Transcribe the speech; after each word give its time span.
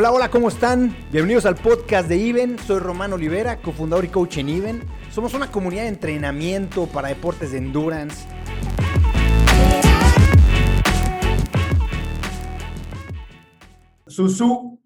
Hola, 0.00 0.12
hola, 0.12 0.30
¿cómo 0.30 0.46
están? 0.46 0.96
Bienvenidos 1.10 1.44
al 1.44 1.56
podcast 1.56 2.08
de 2.08 2.28
Even. 2.28 2.56
Soy 2.60 2.78
Román 2.78 3.12
Olivera, 3.12 3.60
cofundador 3.60 4.04
y 4.04 4.08
coach 4.08 4.38
en 4.38 4.48
Even. 4.48 4.84
Somos 5.10 5.34
una 5.34 5.50
comunidad 5.50 5.82
de 5.82 5.88
entrenamiento 5.88 6.86
para 6.86 7.08
deportes 7.08 7.50
de 7.50 7.58
endurance. 7.58 8.28
Susu, 14.06 14.80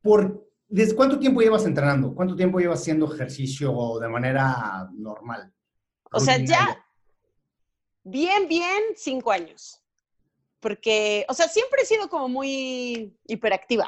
¿por 0.00 0.48
¿desde 0.68 0.96
cuánto 0.96 1.18
tiempo 1.18 1.42
llevas 1.42 1.66
entrenando? 1.66 2.14
¿Cuánto 2.14 2.34
tiempo 2.34 2.58
llevas 2.58 2.80
haciendo 2.80 3.12
ejercicio 3.12 3.98
de 4.00 4.08
manera 4.08 4.88
normal? 4.94 5.52
O 6.10 6.18
sea, 6.18 6.38
ya 6.38 6.82
bien, 8.04 8.48
bien, 8.48 8.84
cinco 8.94 9.32
años. 9.32 9.82
Porque, 10.60 11.26
o 11.28 11.34
sea, 11.34 11.46
siempre 11.46 11.82
he 11.82 11.84
sido 11.84 12.08
como 12.08 12.26
muy 12.30 13.14
hiperactiva 13.26 13.86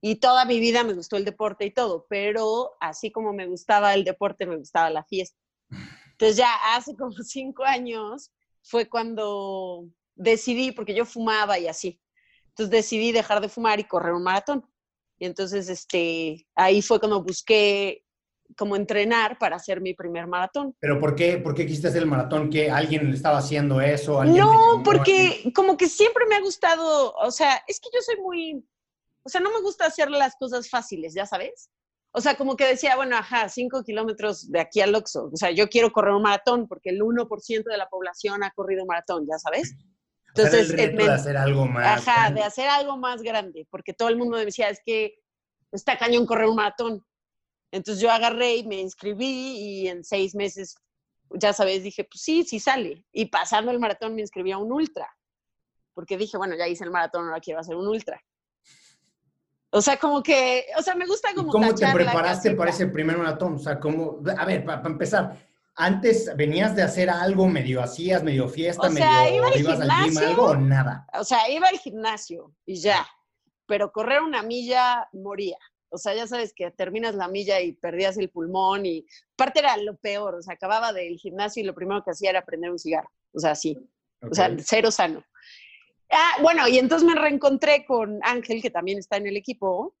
y 0.00 0.16
toda 0.16 0.44
mi 0.44 0.60
vida 0.60 0.84
me 0.84 0.94
gustó 0.94 1.16
el 1.16 1.24
deporte 1.24 1.66
y 1.66 1.70
todo, 1.70 2.06
pero 2.08 2.76
así 2.80 3.10
como 3.10 3.32
me 3.32 3.46
gustaba 3.46 3.94
el 3.94 4.04
deporte, 4.04 4.46
me 4.46 4.56
gustaba 4.56 4.90
la 4.90 5.04
fiesta. 5.04 5.38
Entonces 6.12 6.36
ya 6.36 6.52
hace 6.74 6.94
como 6.96 7.12
cinco 7.22 7.64
años 7.64 8.32
fue 8.62 8.88
cuando 8.88 9.88
decidí, 10.14 10.72
porque 10.72 10.94
yo 10.94 11.04
fumaba 11.04 11.58
y 11.58 11.68
así, 11.68 12.00
entonces 12.48 12.70
decidí 12.70 13.12
dejar 13.12 13.40
de 13.40 13.48
fumar 13.48 13.80
y 13.80 13.84
correr 13.84 14.12
un 14.12 14.22
maratón. 14.22 14.64
Y 15.20 15.26
entonces 15.26 15.68
este, 15.68 16.46
ahí 16.54 16.80
fue 16.80 17.00
cuando 17.00 17.22
busqué 17.22 18.04
como 18.56 18.76
entrenar 18.76 19.38
para 19.38 19.56
hacer 19.56 19.80
mi 19.80 19.94
primer 19.94 20.26
maratón. 20.26 20.74
¿Pero 20.80 20.98
por 21.00 21.14
qué, 21.14 21.38
por 21.38 21.54
qué 21.54 21.66
quisiste 21.66 21.88
hacer 21.88 22.02
el 22.02 22.08
maratón? 22.08 22.50
¿Que 22.50 22.70
alguien 22.70 23.12
estaba 23.12 23.38
haciendo 23.38 23.80
eso? 23.80 24.24
no, 24.24 24.82
porque 24.84 25.52
como 25.54 25.76
que 25.76 25.88
siempre 25.88 26.24
me 26.26 26.36
ha 26.36 26.40
gustado, 26.40 27.14
o 27.14 27.30
sea, 27.30 27.62
es 27.66 27.80
que 27.80 27.88
yo 27.92 28.00
soy 28.00 28.16
muy, 28.22 28.64
o 29.22 29.28
sea, 29.28 29.40
no 29.40 29.50
me 29.50 29.60
gusta 29.60 29.86
hacer 29.86 30.10
las 30.10 30.36
cosas 30.36 30.68
fáciles, 30.68 31.14
ya 31.14 31.26
sabes. 31.26 31.70
O 32.12 32.20
sea, 32.20 32.36
como 32.36 32.56
que 32.56 32.66
decía, 32.66 32.96
bueno, 32.96 33.16
ajá, 33.16 33.48
cinco 33.48 33.82
kilómetros 33.82 34.50
de 34.50 34.60
aquí 34.60 34.80
al 34.80 34.94
Oxxo. 34.94 35.30
O 35.32 35.36
sea, 35.36 35.50
yo 35.50 35.68
quiero 35.68 35.92
correr 35.92 36.14
un 36.14 36.22
maratón 36.22 36.66
porque 36.66 36.90
el 36.90 37.00
1% 37.00 37.64
de 37.64 37.76
la 37.76 37.88
población 37.88 38.42
ha 38.42 38.50
corrido 38.50 38.82
un 38.82 38.88
maratón, 38.88 39.26
ya 39.30 39.38
sabes. 39.38 39.74
Entonces, 40.28 40.70
el 40.70 40.76
reto 40.76 41.04
de 41.04 41.12
hacer 41.12 41.36
algo 41.36 41.66
más. 41.66 42.08
Ajá, 42.08 42.30
de 42.30 42.42
hacer 42.42 42.68
algo 42.68 42.96
más 42.96 43.22
grande, 43.22 43.66
porque 43.70 43.92
todo 43.92 44.08
el 44.08 44.16
mundo 44.16 44.36
me 44.36 44.44
decía, 44.44 44.68
es 44.70 44.80
que 44.84 45.18
está 45.72 45.98
cañón 45.98 46.26
correr 46.26 46.46
un 46.46 46.56
maratón. 46.56 47.04
Entonces 47.70 48.02
yo 48.02 48.10
agarré 48.10 48.56
y 48.56 48.66
me 48.66 48.80
inscribí 48.80 49.26
y 49.26 49.88
en 49.88 50.04
seis 50.04 50.34
meses, 50.34 50.76
ya 51.30 51.52
sabes, 51.52 51.82
dije, 51.82 52.04
pues 52.04 52.22
sí, 52.22 52.44
sí 52.44 52.60
sale. 52.60 53.04
Y 53.12 53.26
pasando 53.26 53.70
el 53.70 53.78
maratón 53.78 54.14
me 54.14 54.22
inscribí 54.22 54.52
a 54.52 54.58
un 54.58 54.72
ultra, 54.72 55.08
porque 55.92 56.16
dije, 56.16 56.38
bueno, 56.38 56.56
ya 56.56 56.66
hice 56.66 56.84
el 56.84 56.90
maratón, 56.90 57.26
ahora 57.26 57.40
quiero 57.40 57.60
hacer 57.60 57.76
un 57.76 57.86
ultra. 57.86 58.22
O 59.70 59.82
sea, 59.82 59.98
como 59.98 60.22
que, 60.22 60.66
o 60.78 60.82
sea, 60.82 60.94
me 60.94 61.06
gusta 61.06 61.28
como... 61.34 61.52
¿Cómo 61.52 61.74
te 61.74 61.86
preparaste 61.92 62.54
para 62.54 62.70
ese 62.70 62.86
primer 62.86 63.18
maratón? 63.18 63.54
O 63.54 63.58
sea, 63.58 63.78
como, 63.78 64.22
a 64.36 64.44
ver, 64.46 64.64
para 64.64 64.82
empezar, 64.86 65.36
antes 65.74 66.34
venías 66.36 66.74
de 66.74 66.82
hacer 66.82 67.10
algo, 67.10 67.46
medio 67.48 67.82
hacías, 67.82 68.22
medio 68.22 68.48
fiesta, 68.48 68.88
medio 68.88 69.56
ibas 69.56 69.80
al 69.80 69.90
gym, 70.04 70.18
algo 70.18 70.44
o 70.44 70.56
nada. 70.56 71.06
O 71.14 71.24
sea, 71.24 71.48
iba 71.50 71.68
al 71.68 71.78
gimnasio 71.78 72.52
y 72.64 72.76
ya, 72.76 73.06
pero 73.66 73.92
correr 73.92 74.22
una 74.22 74.42
milla 74.42 75.08
moría. 75.12 75.58
O 75.90 75.98
sea, 75.98 76.14
ya 76.14 76.26
sabes 76.26 76.52
que 76.54 76.70
terminas 76.70 77.14
la 77.14 77.28
milla 77.28 77.60
y 77.60 77.72
perdías 77.72 78.16
el 78.18 78.30
pulmón 78.30 78.86
y 78.86 79.06
parte 79.36 79.60
era 79.60 79.76
lo 79.76 79.96
peor, 79.96 80.34
o 80.34 80.42
sea, 80.42 80.54
acababa 80.54 80.92
del 80.92 81.16
gimnasio 81.16 81.62
y 81.62 81.66
lo 81.66 81.74
primero 81.74 82.02
que 82.02 82.10
hacía 82.10 82.30
era 82.30 82.44
prender 82.44 82.70
un 82.70 82.78
cigarro, 82.78 83.10
o 83.32 83.38
sea, 83.38 83.54
sí, 83.54 83.78
o 84.20 84.34
sea, 84.34 84.54
cero 84.58 84.90
sano. 84.90 85.22
Ah, 86.10 86.38
bueno, 86.42 86.66
y 86.68 86.78
entonces 86.78 87.06
me 87.06 87.14
reencontré 87.14 87.84
con 87.84 88.20
Ángel, 88.22 88.62
que 88.62 88.70
también 88.70 88.98
está 88.98 89.16
en 89.16 89.26
el 89.26 89.36
equipo, 89.36 89.94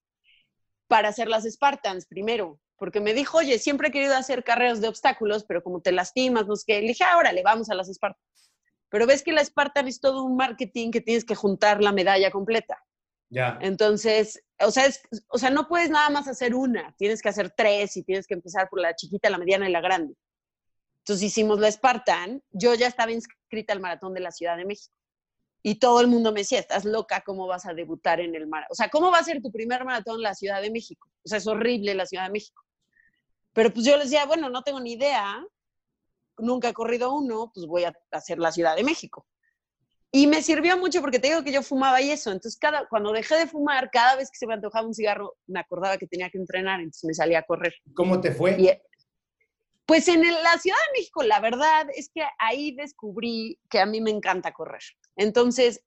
para 0.86 1.08
hacer 1.08 1.28
las 1.28 1.44
Spartans 1.44 2.06
primero 2.06 2.60
porque 2.78 3.00
me 3.00 3.12
dijo, 3.12 3.38
oye, 3.38 3.58
siempre 3.58 3.88
he 3.88 3.90
querido 3.90 4.14
hacer 4.14 4.44
carreras 4.44 4.80
de 4.80 4.88
obstáculos, 4.88 5.44
pero 5.44 5.62
como 5.62 5.80
te 5.82 5.92
lastimas, 5.92 6.46
no 6.46 6.54
sé 6.56 6.64
qué, 6.66 6.80
le 6.80 6.88
dije, 6.88 7.04
ahora 7.04 7.32
le 7.32 7.42
vamos 7.42 7.68
a 7.70 7.74
las 7.74 7.92
Spartan. 7.92 8.22
Pero 8.88 9.06
ves 9.06 9.22
que 9.22 9.32
la 9.32 9.44
Spartan 9.44 9.88
es 9.88 10.00
todo 10.00 10.22
un 10.22 10.36
marketing 10.36 10.92
que 10.92 11.00
tienes 11.00 11.24
que 11.24 11.34
juntar 11.34 11.82
la 11.82 11.92
medalla 11.92 12.30
completa. 12.30 12.78
Ya. 13.30 13.58
Entonces, 13.60 14.42
o 14.60 14.70
sea, 14.70 14.88
o 15.28 15.38
sea, 15.38 15.50
no 15.50 15.68
puedes 15.68 15.90
nada 15.90 16.08
más 16.08 16.28
hacer 16.28 16.54
una, 16.54 16.94
tienes 16.96 17.20
que 17.20 17.28
hacer 17.28 17.50
tres 17.50 17.96
y 17.96 18.04
tienes 18.04 18.26
que 18.26 18.34
empezar 18.34 18.68
por 18.70 18.80
la 18.80 18.94
chiquita, 18.94 19.28
la 19.28 19.38
mediana 19.38 19.68
y 19.68 19.72
la 19.72 19.82
grande. 19.82 20.14
Entonces 21.00 21.24
hicimos 21.24 21.58
la 21.58 21.70
Spartan, 21.70 22.42
yo 22.50 22.74
ya 22.74 22.86
estaba 22.86 23.12
inscrita 23.12 23.72
al 23.72 23.80
maratón 23.80 24.14
de 24.14 24.20
la 24.20 24.30
Ciudad 24.30 24.56
de 24.56 24.64
México. 24.64 24.94
Y 25.62 25.76
todo 25.76 26.00
el 26.00 26.06
mundo 26.06 26.32
me 26.32 26.40
decía, 26.40 26.58
estás 26.58 26.84
loca, 26.84 27.22
¿cómo 27.26 27.46
vas 27.46 27.66
a 27.66 27.74
debutar 27.74 28.20
en 28.20 28.34
el 28.34 28.46
maratón? 28.46 28.72
O 28.72 28.74
sea, 28.74 28.88
¿cómo 28.88 29.10
va 29.10 29.18
a 29.18 29.24
ser 29.24 29.42
tu 29.42 29.50
primer 29.50 29.84
maratón 29.84 30.16
en 30.16 30.22
la 30.22 30.34
Ciudad 30.34 30.62
de 30.62 30.70
México? 30.70 31.08
O 31.24 31.28
sea, 31.28 31.38
es 31.38 31.46
horrible 31.46 31.94
la 31.94 32.06
Ciudad 32.06 32.24
de 32.24 32.32
México. 32.32 32.64
Pero 33.52 33.72
pues 33.72 33.84
yo 33.84 33.96
les 33.96 34.10
decía, 34.10 34.26
bueno, 34.26 34.48
no 34.50 34.62
tengo 34.62 34.80
ni 34.80 34.92
idea, 34.92 35.44
nunca 36.38 36.68
he 36.68 36.72
corrido 36.72 37.12
uno, 37.12 37.50
pues 37.52 37.66
voy 37.66 37.84
a 37.84 37.92
hacer 38.12 38.38
la 38.38 38.52
Ciudad 38.52 38.76
de 38.76 38.84
México. 38.84 39.26
Y 40.10 40.26
me 40.26 40.42
sirvió 40.42 40.78
mucho 40.78 41.00
porque 41.00 41.18
te 41.18 41.28
digo 41.28 41.44
que 41.44 41.52
yo 41.52 41.62
fumaba 41.62 42.00
y 42.00 42.10
eso. 42.10 42.30
Entonces, 42.30 42.58
cada, 42.58 42.86
cuando 42.88 43.12
dejé 43.12 43.36
de 43.36 43.46
fumar, 43.46 43.90
cada 43.90 44.16
vez 44.16 44.30
que 44.30 44.38
se 44.38 44.46
me 44.46 44.54
antojaba 44.54 44.86
un 44.86 44.94
cigarro, 44.94 45.36
me 45.46 45.60
acordaba 45.60 45.98
que 45.98 46.06
tenía 46.06 46.30
que 46.30 46.38
entrenar, 46.38 46.80
entonces 46.80 47.04
me 47.04 47.14
salía 47.14 47.40
a 47.40 47.42
correr. 47.42 47.74
¿Cómo 47.94 48.20
te 48.20 48.32
fue? 48.32 48.56
Pues 49.88 50.06
en 50.06 50.20
la 50.20 50.58
Ciudad 50.58 50.76
de 50.76 51.00
México, 51.00 51.22
la 51.22 51.40
verdad 51.40 51.86
es 51.94 52.10
que 52.14 52.22
ahí 52.38 52.72
descubrí 52.72 53.58
que 53.70 53.80
a 53.80 53.86
mí 53.86 54.02
me 54.02 54.10
encanta 54.10 54.52
correr. 54.52 54.82
Entonces, 55.16 55.82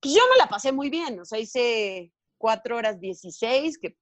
pues 0.00 0.12
yo 0.12 0.20
me 0.28 0.38
la 0.38 0.48
pasé 0.48 0.72
muy 0.72 0.90
bien. 0.90 1.20
O 1.20 1.24
sea, 1.24 1.38
hice 1.38 2.12
cuatro 2.36 2.76
horas 2.76 2.98
16, 2.98 3.78
que 3.78 3.96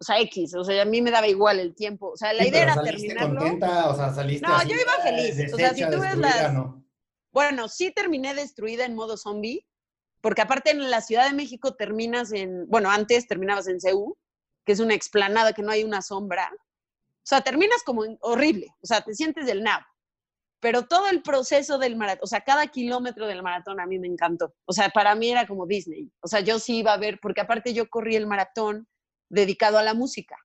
o 0.00 0.04
sea, 0.04 0.18
X, 0.20 0.54
o 0.54 0.64
sea, 0.64 0.80
a 0.80 0.86
mí 0.86 1.02
me 1.02 1.10
daba 1.10 1.28
igual 1.28 1.60
el 1.60 1.74
tiempo. 1.74 2.12
O 2.12 2.16
sea, 2.16 2.32
la 2.32 2.46
idea 2.46 2.62
era 2.62 2.82
terminarlo. 2.82 3.40
contenta? 3.40 3.90
O 3.90 3.94
sea, 3.94 4.10
saliste 4.10 4.46
No, 4.46 4.62
yo 4.62 4.74
iba 4.74 4.92
feliz. 5.02 5.52
o 5.52 5.56
sea, 5.58 5.74
si 5.74 5.84
tú 5.90 6.00
ves 6.00 6.16
las... 6.16 6.56
Bueno, 7.30 7.68
sí 7.68 7.92
terminé 7.92 8.34
destruida 8.34 8.86
en 8.86 8.94
modo 8.94 9.18
zombie, 9.18 9.66
porque 10.22 10.40
aparte 10.40 10.70
en 10.70 10.90
la 10.90 11.02
Ciudad 11.02 11.28
de 11.28 11.36
México 11.36 11.74
terminas 11.74 12.32
en, 12.32 12.66
bueno, 12.68 12.90
antes 12.90 13.28
terminabas 13.28 13.68
en 13.68 13.80
CEU, 13.80 14.16
que 14.64 14.72
es 14.72 14.80
una 14.80 14.94
explanada 14.94 15.52
que 15.52 15.62
no 15.62 15.72
hay 15.72 15.84
una 15.84 16.00
sombra. 16.00 16.50
O 17.22 17.26
sea, 17.26 17.40
terminas 17.40 17.82
como 17.84 18.02
horrible, 18.20 18.66
o 18.82 18.86
sea, 18.86 19.00
te 19.00 19.14
sientes 19.14 19.46
del 19.46 19.62
nabo. 19.62 19.84
Pero 20.60 20.86
todo 20.86 21.08
el 21.08 21.22
proceso 21.22 21.78
del 21.78 21.96
maratón, 21.96 22.20
o 22.22 22.26
sea, 22.26 22.40
cada 22.40 22.66
kilómetro 22.68 23.26
del 23.26 23.42
maratón 23.42 23.80
a 23.80 23.86
mí 23.86 23.98
me 23.98 24.06
encantó. 24.06 24.54
O 24.64 24.72
sea, 24.72 24.90
para 24.90 25.14
mí 25.14 25.30
era 25.30 25.46
como 25.46 25.66
Disney. 25.66 26.10
O 26.20 26.28
sea, 26.28 26.40
yo 26.40 26.58
sí 26.58 26.78
iba 26.78 26.92
a 26.92 26.98
ver, 26.98 27.18
porque 27.20 27.40
aparte 27.40 27.74
yo 27.74 27.88
corrí 27.88 28.14
el 28.16 28.26
maratón 28.26 28.86
dedicado 29.28 29.78
a 29.78 29.82
la 29.82 29.94
música. 29.94 30.36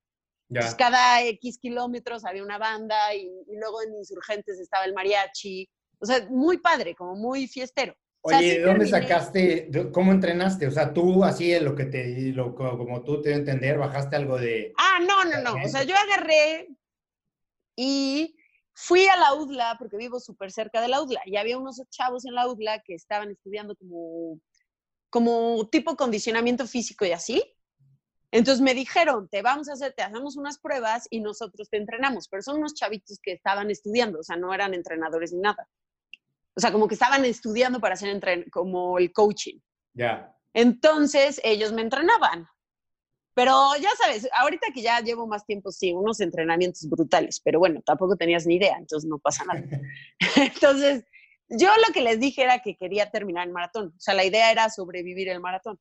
cada 0.76 1.22
X 1.22 1.58
kilómetros 1.58 2.24
había 2.24 2.42
una 2.42 2.58
banda 2.58 3.14
y, 3.14 3.30
luego 3.48 3.82
en 3.82 3.94
Insurgentes 3.94 4.58
estaba 4.58 4.84
el 4.84 4.94
mariachi. 4.94 5.68
O 6.00 6.06
sea, 6.06 6.26
muy 6.30 6.58
padre, 6.58 6.94
como 6.94 7.14
muy 7.14 7.46
fiestero. 7.46 7.94
Oye, 8.22 8.58
¿de 8.58 8.62
dónde 8.62 8.86
sacaste, 8.86 9.70
cómo 9.92 10.12
entrenaste? 10.12 10.66
O 10.66 10.70
sea, 10.70 10.92
tú 10.92 11.24
así, 11.24 11.58
lo 11.60 11.74
que 11.74 11.86
te, 11.86 12.32
lo, 12.32 12.54
como 12.54 13.02
tú 13.02 13.22
te 13.22 13.32
entender, 13.32 13.78
bajaste 13.78 14.16
algo 14.16 14.38
de... 14.38 14.72
Ah, 14.76 14.98
no, 15.00 15.24
no, 15.24 15.40
no. 15.42 15.64
O 15.64 15.68
sea, 15.68 15.84
yo 15.84 15.94
agarré 15.96 16.68
y 17.76 18.36
fui 18.74 19.06
a 19.06 19.16
la 19.16 19.34
UDLA, 19.34 19.76
porque 19.78 19.96
vivo 19.96 20.20
súper 20.20 20.50
cerca 20.50 20.80
de 20.80 20.88
la 20.88 21.00
UDLA, 21.00 21.22
y 21.26 21.36
había 21.36 21.58
unos 21.58 21.80
chavos 21.90 22.24
en 22.26 22.34
la 22.34 22.48
UDLA 22.48 22.82
que 22.82 22.94
estaban 22.94 23.30
estudiando 23.30 23.76
como, 23.76 24.40
como 25.10 25.68
tipo 25.68 25.96
condicionamiento 25.96 26.66
físico 26.66 27.04
y 27.04 27.12
así. 27.12 27.42
Entonces 28.30 28.60
me 28.60 28.74
dijeron, 28.74 29.28
te 29.28 29.42
vamos 29.42 29.68
a 29.68 29.72
hacer, 29.72 29.94
te 29.94 30.02
hacemos 30.02 30.36
unas 30.36 30.58
pruebas 30.58 31.06
y 31.08 31.20
nosotros 31.20 31.70
te 31.70 31.78
entrenamos, 31.78 32.28
pero 32.28 32.42
son 32.42 32.58
unos 32.58 32.74
chavitos 32.74 33.18
que 33.22 33.32
estaban 33.32 33.70
estudiando, 33.70 34.20
o 34.20 34.22
sea, 34.22 34.36
no 34.36 34.52
eran 34.52 34.74
entrenadores 34.74 35.32
ni 35.32 35.40
nada. 35.40 35.68
O 36.58 36.60
sea, 36.60 36.72
como 36.72 36.88
que 36.88 36.94
estaban 36.94 37.24
estudiando 37.24 37.78
para 37.78 37.94
hacer 37.94 38.20
como 38.50 38.98
el 38.98 39.12
coaching. 39.12 39.60
Ya. 39.94 40.34
Entonces 40.52 41.40
ellos 41.44 41.72
me 41.72 41.82
entrenaban. 41.82 42.48
Pero 43.32 43.54
ya 43.80 43.90
sabes, 43.96 44.28
ahorita 44.36 44.72
que 44.74 44.82
ya 44.82 44.98
llevo 45.00 45.28
más 45.28 45.46
tiempo, 45.46 45.70
sí, 45.70 45.92
unos 45.92 46.18
entrenamientos 46.18 46.88
brutales, 46.88 47.40
pero 47.44 47.60
bueno, 47.60 47.80
tampoco 47.86 48.16
tenías 48.16 48.44
ni 48.44 48.56
idea, 48.56 48.76
entonces 48.76 49.08
no 49.08 49.20
pasa 49.20 49.44
nada. 49.44 49.62
entonces, 50.36 51.04
yo 51.48 51.68
lo 51.86 51.94
que 51.94 52.00
les 52.00 52.18
dije 52.18 52.42
era 52.42 52.58
que 52.58 52.76
quería 52.76 53.12
terminar 53.12 53.46
el 53.46 53.52
maratón, 53.52 53.94
o 53.96 54.00
sea, 54.00 54.14
la 54.14 54.24
idea 54.24 54.50
era 54.50 54.68
sobrevivir 54.70 55.28
el 55.28 55.38
maratón. 55.38 55.78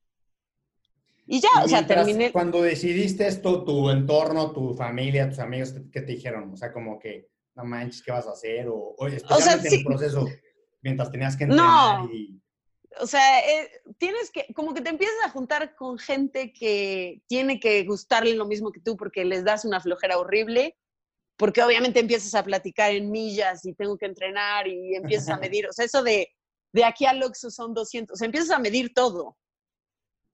Y 1.25 1.41
ya, 1.41 1.49
o 1.63 1.67
sea, 1.67 1.87
terminé. 1.87 2.31
Cuando 2.31 2.61
decidiste 2.61 3.25
esto, 3.25 3.63
tu 3.63 3.89
entorno, 3.89 4.51
tu 4.51 4.75
familia, 4.75 5.27
tus 5.27 5.39
amigos, 5.39 5.73
¿qué 5.91 6.01
te 6.01 6.11
dijeron? 6.11 6.53
O 6.53 6.55
sea, 6.55 6.71
como 6.71 6.99
que, 6.99 7.31
no 7.55 7.65
manches, 7.65 8.03
¿qué 8.03 8.11
vas 8.11 8.27
a 8.27 8.33
hacer? 8.33 8.67
O, 8.69 8.95
especialmente 9.07 9.67
en 9.67 9.73
el 9.79 9.83
proceso, 9.83 10.27
mientras 10.81 11.11
tenías 11.11 11.35
que 11.35 11.45
entrenar 11.45 11.99
no. 12.01 12.09
O 12.99 13.05
sea, 13.05 13.39
eh, 13.39 13.69
tienes 13.97 14.31
que, 14.31 14.51
como 14.55 14.73
que 14.73 14.81
te 14.81 14.89
empiezas 14.89 15.17
a 15.23 15.29
juntar 15.29 15.75
con 15.75 15.99
gente 15.99 16.51
que 16.51 17.21
tiene 17.27 17.59
que 17.59 17.83
gustarle 17.83 18.33
lo 18.33 18.45
mismo 18.45 18.71
que 18.71 18.79
tú 18.79 18.97
porque 18.97 19.23
les 19.25 19.43
das 19.43 19.65
una 19.65 19.79
flojera 19.79 20.17
horrible, 20.17 20.75
porque 21.35 21.61
obviamente 21.61 21.99
empiezas 21.99 22.33
a 22.33 22.43
platicar 22.43 22.91
en 22.91 23.11
millas 23.11 23.65
y 23.65 23.73
tengo 23.73 23.97
que 23.97 24.07
entrenar 24.07 24.67
y 24.67 24.95
empiezas 24.95 25.29
a 25.29 25.37
medir, 25.39 25.67
o 25.67 25.73
sea, 25.73 25.85
eso 25.85 26.01
de, 26.01 26.29
de 26.73 26.85
aquí 26.85 27.05
al 27.05 27.21
Oxxo 27.21 27.51
son 27.51 27.73
200, 27.73 28.13
o 28.13 28.17
sea, 28.17 28.25
empiezas 28.25 28.51
a 28.51 28.59
medir 28.59 28.93
todo. 28.93 29.37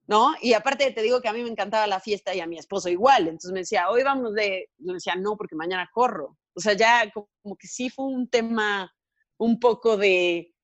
¿no? 0.06 0.34
Y 0.42 0.52
aparte 0.52 0.90
te 0.90 1.00
digo 1.02 1.22
que 1.22 1.28
a 1.28 1.32
mí 1.32 1.42
me 1.42 1.48
encantaba 1.48 1.86
la 1.86 1.98
fiesta 1.98 2.34
y 2.34 2.40
a 2.40 2.46
mi 2.46 2.58
esposo 2.58 2.90
igual. 2.90 3.22
Entonces 3.22 3.52
me 3.52 3.60
decía, 3.60 3.88
hoy 3.88 4.02
vamos 4.02 4.34
de, 4.34 4.68
yo 4.76 4.92
decía, 4.92 5.14
no, 5.14 5.36
porque 5.36 5.56
mañana 5.56 5.88
corro. 5.92 6.36
O 6.54 6.60
sea, 6.60 6.74
ya 6.74 7.10
como 7.10 7.56
que 7.56 7.66
sí 7.66 7.88
fue 7.88 8.04
un 8.04 8.28
tema 8.28 8.92
un 9.38 9.58
poco 9.60 9.96
de, 9.96 10.54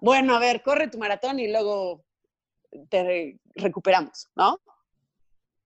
bueno, 0.00 0.34
a 0.34 0.38
ver, 0.38 0.62
corre 0.62 0.88
tu 0.88 0.98
maratón 0.98 1.38
y 1.38 1.50
luego 1.50 2.04
te 2.88 3.38
recuperamos, 3.54 4.28
¿no? 4.36 4.60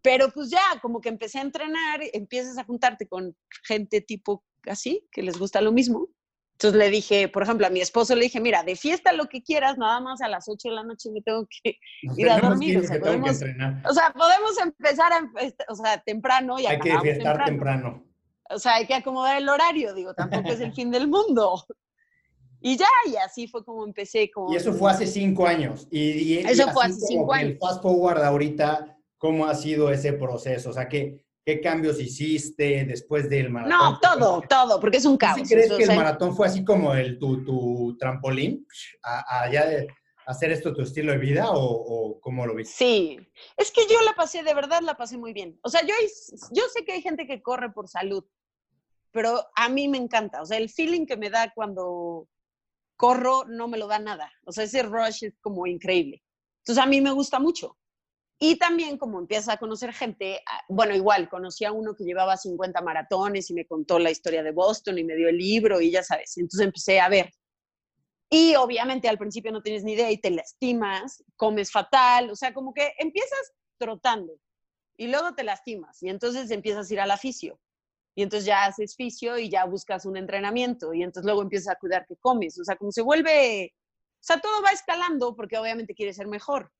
Pero 0.02 0.30
pues 0.30 0.50
ya, 0.50 0.62
como 0.80 1.00
que 1.00 1.10
empecé 1.10 1.38
a 1.38 1.42
entrenar, 1.42 2.00
empiezas 2.12 2.56
a 2.58 2.64
juntarte 2.64 3.06
con 3.06 3.36
gente 3.64 4.00
tipo 4.00 4.44
así, 4.66 5.06
que 5.12 5.22
les 5.22 5.38
gusta 5.38 5.60
lo 5.60 5.72
mismo. 5.72 6.08
Entonces 6.52 6.78
le 6.78 6.90
dije, 6.90 7.28
por 7.28 7.42
ejemplo, 7.42 7.66
a 7.66 7.70
mi 7.70 7.80
esposo 7.80 8.14
le 8.14 8.24
dije, 8.24 8.38
mira, 8.38 8.62
de 8.62 8.76
fiesta 8.76 9.14
lo 9.14 9.26
que 9.30 9.42
quieras, 9.42 9.78
nada 9.78 9.98
más 10.00 10.20
a 10.20 10.28
las 10.28 10.46
8 10.46 10.68
de 10.68 10.74
la 10.74 10.84
noche 10.84 11.10
me 11.10 11.22
tengo 11.22 11.46
que 11.46 11.78
ir 12.16 12.28
a 12.28 12.38
dormir. 12.38 12.78
O 12.78 12.82
sea, 12.82 13.00
podemos, 13.00 13.30
o 13.30 13.94
sea, 13.94 14.12
podemos, 14.12 14.58
empezar 14.58 15.12
a, 15.12 15.30
o 15.68 15.74
sea, 15.74 15.98
temprano 16.02 16.60
y 16.60 16.66
Hay 16.66 16.78
que 16.78 17.00
fiestar 17.00 17.46
temprano. 17.46 18.04
O 18.50 18.58
sea, 18.58 18.74
hay 18.74 18.86
que 18.86 18.94
acomodar 18.94 19.38
el 19.38 19.48
horario, 19.48 19.94
digo, 19.94 20.12
tampoco 20.12 20.50
es 20.50 20.60
el 20.60 20.74
fin 20.74 20.90
del 20.90 21.08
mundo. 21.08 21.64
Y 22.60 22.76
ya, 22.76 22.86
y 23.06 23.16
así 23.16 23.48
fue 23.48 23.64
como 23.64 23.84
empecé. 23.84 24.30
Como... 24.30 24.52
Y 24.52 24.56
eso 24.56 24.72
fue 24.72 24.90
hace 24.90 25.06
cinco 25.06 25.46
años. 25.46 25.88
Y, 25.90 26.38
eso 26.38 26.68
fue 26.72 26.84
hace 26.84 27.00
cinco 27.00 27.32
años. 27.32 27.52
El 27.52 27.58
fast 27.58 27.82
forward 27.82 28.22
ahorita, 28.22 28.98
¿cómo 29.18 29.46
ha 29.46 29.54
sido 29.54 29.90
ese 29.90 30.12
proceso? 30.12 30.70
O 30.70 30.72
sea, 30.72 30.88
¿qué, 30.88 31.24
qué 31.44 31.60
cambios 31.60 32.00
hiciste 32.00 32.84
después 32.84 33.30
del 33.30 33.50
maratón? 33.50 33.78
No, 33.78 33.98
todo, 34.00 34.42
todo, 34.48 34.80
porque 34.80 34.98
es 34.98 35.04
un 35.06 35.16
caos. 35.16 35.40
¿Crees 35.48 35.72
que 35.72 35.84
el 35.84 35.96
maratón 35.96 36.36
fue 36.36 36.46
así 36.46 36.64
como 36.64 36.94
el, 36.94 37.18
tu, 37.18 37.44
tu 37.44 37.96
trampolín 37.98 38.66
a, 39.02 39.48
de 39.48 39.88
hacer 40.26 40.52
esto 40.52 40.74
tu 40.74 40.82
estilo 40.82 41.12
de 41.12 41.18
vida 41.18 41.50
o, 41.50 41.64
o, 41.64 42.20
cómo 42.20 42.46
lo 42.46 42.54
viste? 42.54 42.74
Sí, 42.76 43.18
es 43.56 43.70
que 43.70 43.82
yo 43.88 44.00
la 44.02 44.12
pasé, 44.14 44.42
de 44.42 44.54
verdad 44.54 44.80
la 44.82 44.96
pasé 44.96 45.16
muy 45.16 45.32
bien. 45.32 45.58
O 45.62 45.70
sea, 45.70 45.80
yo, 45.80 45.94
yo 46.52 46.62
sé 46.74 46.84
que 46.84 46.92
hay 46.92 47.02
gente 47.02 47.26
que 47.26 47.40
corre 47.40 47.72
por 47.72 47.88
salud, 47.88 48.24
pero 49.12 49.42
a 49.56 49.68
mí 49.70 49.88
me 49.88 49.98
encanta. 49.98 50.42
O 50.42 50.46
sea, 50.46 50.58
el 50.58 50.68
feeling 50.68 51.06
que 51.06 51.16
me 51.16 51.30
da 51.30 51.52
cuando 51.54 52.28
corro 53.00 53.46
no 53.46 53.66
me 53.66 53.78
lo 53.78 53.86
da 53.86 53.98
nada. 53.98 54.30
O 54.44 54.52
sea, 54.52 54.64
ese 54.64 54.82
rush 54.82 55.24
es 55.24 55.34
como 55.40 55.66
increíble. 55.66 56.22
Entonces 56.58 56.84
a 56.84 56.86
mí 56.86 57.00
me 57.00 57.12
gusta 57.12 57.38
mucho. 57.38 57.78
Y 58.38 58.56
también 58.56 58.98
como 58.98 59.18
empiezas 59.18 59.54
a 59.54 59.56
conocer 59.56 59.94
gente, 59.94 60.42
ah, 60.46 60.60
bueno, 60.68 60.94
igual, 60.94 61.30
conocí 61.30 61.64
a 61.64 61.72
uno 61.72 61.94
que 61.94 62.04
llevaba 62.04 62.36
50 62.36 62.82
maratones 62.82 63.48
y 63.48 63.54
me 63.54 63.66
contó 63.66 63.98
la 63.98 64.10
historia 64.10 64.42
de 64.42 64.52
Boston 64.52 64.98
y 64.98 65.04
me 65.04 65.16
dio 65.16 65.30
el 65.30 65.38
libro 65.38 65.80
y 65.80 65.90
ya 65.90 66.02
sabes. 66.02 66.36
Entonces 66.36 66.66
empecé 66.66 67.00
a 67.00 67.08
ver. 67.08 67.32
Y 68.28 68.54
obviamente 68.56 69.08
al 69.08 69.16
principio 69.16 69.50
no 69.50 69.62
tienes 69.62 69.82
ni 69.82 69.92
idea 69.92 70.10
y 70.10 70.18
te 70.18 70.30
lastimas, 70.30 71.24
comes 71.36 71.72
fatal, 71.72 72.28
o 72.28 72.36
sea, 72.36 72.52
como 72.52 72.74
que 72.74 72.92
empiezas 72.98 73.52
trotando 73.78 74.34
y 74.98 75.08
luego 75.08 75.34
te 75.34 75.42
lastimas 75.42 76.02
y 76.02 76.10
entonces 76.10 76.50
empiezas 76.50 76.90
a 76.90 76.92
ir 76.92 77.00
al 77.00 77.10
aficio 77.10 77.58
y 78.14 78.22
entonces 78.22 78.46
ya 78.46 78.64
haces 78.64 78.96
fisio 78.96 79.38
y 79.38 79.48
ya 79.48 79.64
buscas 79.64 80.04
un 80.04 80.16
entrenamiento 80.16 80.92
y 80.92 81.02
entonces 81.02 81.24
luego 81.24 81.42
empiezas 81.42 81.74
a 81.74 81.78
cuidar 81.78 82.06
que 82.06 82.16
comes. 82.16 82.58
O 82.58 82.64
sea, 82.64 82.76
como 82.76 82.92
se 82.92 83.02
vuelve, 83.02 83.72
o 83.74 84.22
sea, 84.22 84.40
todo 84.40 84.62
va 84.62 84.70
escalando 84.70 85.34
porque 85.36 85.58
obviamente 85.58 85.94
quieres 85.94 86.16
ser 86.16 86.26
mejor. 86.26 86.70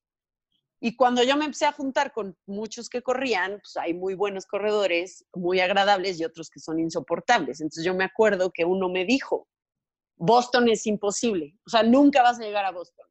Y 0.83 0.97
cuando 0.97 1.23
yo 1.23 1.37
me 1.37 1.45
empecé 1.45 1.67
a 1.67 1.73
juntar 1.73 2.11
con 2.11 2.37
muchos 2.47 2.89
que 2.89 3.03
corrían, 3.03 3.61
pues 3.61 3.77
hay 3.77 3.93
muy 3.93 4.15
buenos 4.15 4.47
corredores, 4.47 5.27
muy 5.35 5.61
agradables 5.61 6.19
y 6.19 6.25
otros 6.25 6.49
que 6.49 6.59
son 6.59 6.81
insoportables. 6.81 7.61
Entonces 7.61 7.85
yo 7.85 7.95
me 7.95 8.05
acuerdo 8.05 8.51
que 8.51 8.65
uno 8.65 8.89
me 8.89 9.05
dijo, 9.05 9.47
Boston 10.17 10.69
es 10.69 10.87
imposible, 10.87 11.57
o 11.67 11.71
sea, 11.71 11.83
nunca 11.83 12.23
vas 12.23 12.39
a 12.39 12.43
llegar 12.43 12.65
a 12.65 12.73
Boston. 12.73 13.10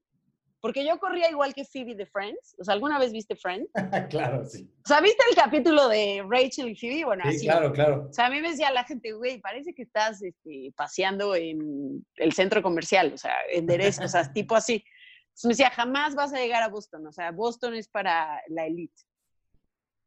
Porque 0.62 0.86
yo 0.86 1.00
corría 1.00 1.30
igual 1.30 1.54
que 1.54 1.64
Phoebe 1.64 1.96
de 1.96 2.06
Friends. 2.06 2.56
O 2.60 2.64
sea, 2.64 2.74
¿alguna 2.74 3.00
vez 3.00 3.14
viste 3.14 3.36
Friends? 3.36 3.70
claro, 4.10 4.46
sí. 4.46 4.70
O 4.84 4.88
sea, 4.88 5.00
¿viste 5.00 5.24
el 5.30 5.36
capítulo 5.36 5.88
de 5.88 6.24
Rachel 6.30 6.70
y 6.70 6.76
Phoebe? 6.76 7.06
Bueno, 7.06 7.24
sí, 7.32 7.46
claro, 7.46 7.72
claro. 7.72 8.08
O 8.10 8.14
sea, 8.14 8.26
a 8.26 8.30
mí 8.30 8.42
me 8.42 8.52
decía 8.52 8.70
la 8.72 8.84
gente, 8.84 9.14
güey, 9.14 9.40
parece 9.40 9.74
que 9.74 9.84
estás 9.84 10.22
este, 10.22 10.74
paseando 10.76 11.36
en 11.36 12.06
el 12.16 12.34
centro 12.34 12.62
comercial, 12.62 13.14
o 13.14 13.18
sea, 13.18 13.36
en 13.52 13.66
derecho, 13.66 14.04
o 14.04 14.08
sea, 14.08 14.30
tipo 14.34 14.56
así. 14.56 14.84
Entonces 15.30 15.46
me 15.46 15.50
decía, 15.52 15.70
jamás 15.70 16.16
vas 16.16 16.34
a 16.34 16.40
llegar 16.40 16.62
a 16.62 16.68
Boston. 16.68 17.08
O 17.08 17.14
sea, 17.14 17.32
Boston 17.32 17.76
es 17.76 17.88
para 17.88 18.42
la 18.50 18.66
elite. 18.66 19.02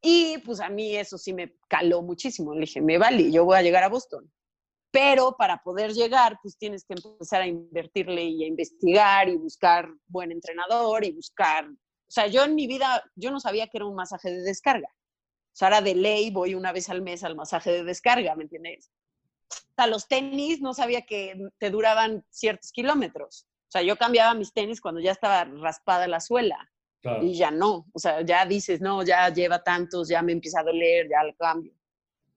Y 0.02 0.38
pues 0.38 0.60
a 0.60 0.69
mí 0.69 0.96
eso 0.96 1.16
sí 1.16 1.32
me 1.32 1.54
caló 1.69 2.02
muchísimo. 2.02 2.52
Le 2.54 2.62
dije, 2.62 2.82
me 2.82 2.99
vale, 2.99 3.31
yo 3.32 3.44
voy 3.44 3.56
a 3.56 3.62
llegar 3.62 3.84
a 3.84 3.88
Boston 3.88 4.31
pero 4.93 5.35
para 5.37 5.62
poder 5.62 5.93
llegar, 5.93 6.39
pues 6.43 6.56
tienes 6.56 6.85
que 6.85 6.94
empezar 6.94 7.43
a 7.43 7.47
invertirle 7.47 8.23
y 8.23 8.44
a 8.44 8.47
investigar 8.47 9.29
y 9.29 9.37
buscar 9.37 9.89
buen 10.06 10.31
entrenador 10.31 11.05
y 11.05 11.12
buscar, 11.12 11.67
o 12.12 12.15
sea, 12.15 12.27
yo 12.27 12.44
en 12.44 12.55
mi 12.55 12.67
vida, 12.67 13.03
yo 13.17 13.31
no 13.31 13.41
sabía 13.41 13.69
que 13.69 13.79
era 13.79 13.87
un 13.87 13.94
masaje 13.94 14.31
de 14.31 14.43
descarga. 14.43 14.89
O 14.93 15.55
sea, 15.55 15.69
ahora 15.69 15.81
de 15.81 15.94
ley 15.94 16.31
voy 16.31 16.55
una 16.55 16.71
vez 16.71 16.91
al 16.91 17.00
mes 17.00 17.25
al 17.25 17.35
masaje 17.35 17.73
de 17.73 17.85
descarga, 17.85 18.37
¿me 18.37 18.43
entiendes? 18.43 18.91
Sea, 19.77 19.87
los 19.87 20.06
tenis 20.09 20.61
no 20.61 20.75
sabía 20.75 21.03
que 21.03 21.38
te 21.59 21.71
duraban 21.71 22.23
ciertos 22.29 22.71
kilómetros. 22.71 23.47
O 23.69 23.73
sea, 23.73 23.81
yo 23.81 23.97
cambiaba 23.97 24.35
mis 24.35 24.53
tenis 24.53 24.83
cuando 24.83 25.00
ya 25.00 25.12
estaba 25.12 25.45
raspada 25.45 26.06
la 26.06 26.21
suela. 26.21 26.71
Y 27.23 27.35
ya 27.35 27.50
no. 27.50 27.87
O 27.95 27.99
sea, 27.99 28.21
ya 28.21 28.45
dices, 28.45 28.83
no, 28.83 29.03
ya 29.03 29.29
lleva 29.31 29.62
tantos, 29.62 30.09
ya 30.09 30.21
me 30.21 30.33
empieza 30.33 30.61
a 30.61 30.65
doler, 30.65 31.09
ya 31.09 31.25
lo 31.25 31.35
cambio. 31.35 31.73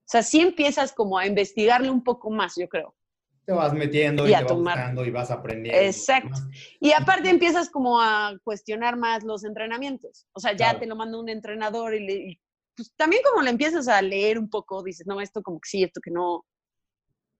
O 0.05 0.07
sea, 0.07 0.21
sí 0.21 0.39
empiezas 0.39 0.93
como 0.93 1.17
a 1.17 1.25
investigarle 1.25 1.89
un 1.89 2.03
poco 2.03 2.29
más, 2.29 2.55
yo 2.55 2.69
creo. 2.69 2.95
Te 3.45 3.53
vas 3.53 3.73
metiendo 3.73 4.27
y, 4.27 4.33
te 4.33 4.43
vas 4.43 5.07
y 5.07 5.11
vas 5.11 5.31
aprendiendo. 5.31 5.81
Exacto. 5.81 6.39
Y 6.79 6.91
aparte 6.91 7.29
empiezas 7.29 7.69
como 7.69 7.99
a 7.99 8.37
cuestionar 8.43 8.97
más 8.97 9.23
los 9.23 9.43
entrenamientos. 9.43 10.27
O 10.33 10.39
sea, 10.39 10.53
ya 10.53 10.79
te 10.79 10.85
lo 10.85 10.95
manda 10.95 11.19
un 11.19 11.29
entrenador 11.29 11.95
y, 11.95 12.39
pues, 12.75 12.93
también 12.95 13.23
como 13.23 13.41
le 13.41 13.49
empiezas 13.49 13.87
a 13.87 14.01
leer 14.01 14.37
un 14.37 14.49
poco, 14.49 14.83
dices, 14.83 15.07
no, 15.07 15.21
esto 15.21 15.41
como 15.41 15.59
que 15.59 15.69
sí, 15.69 15.83
esto 15.83 16.01
que 16.03 16.11
no. 16.11 16.45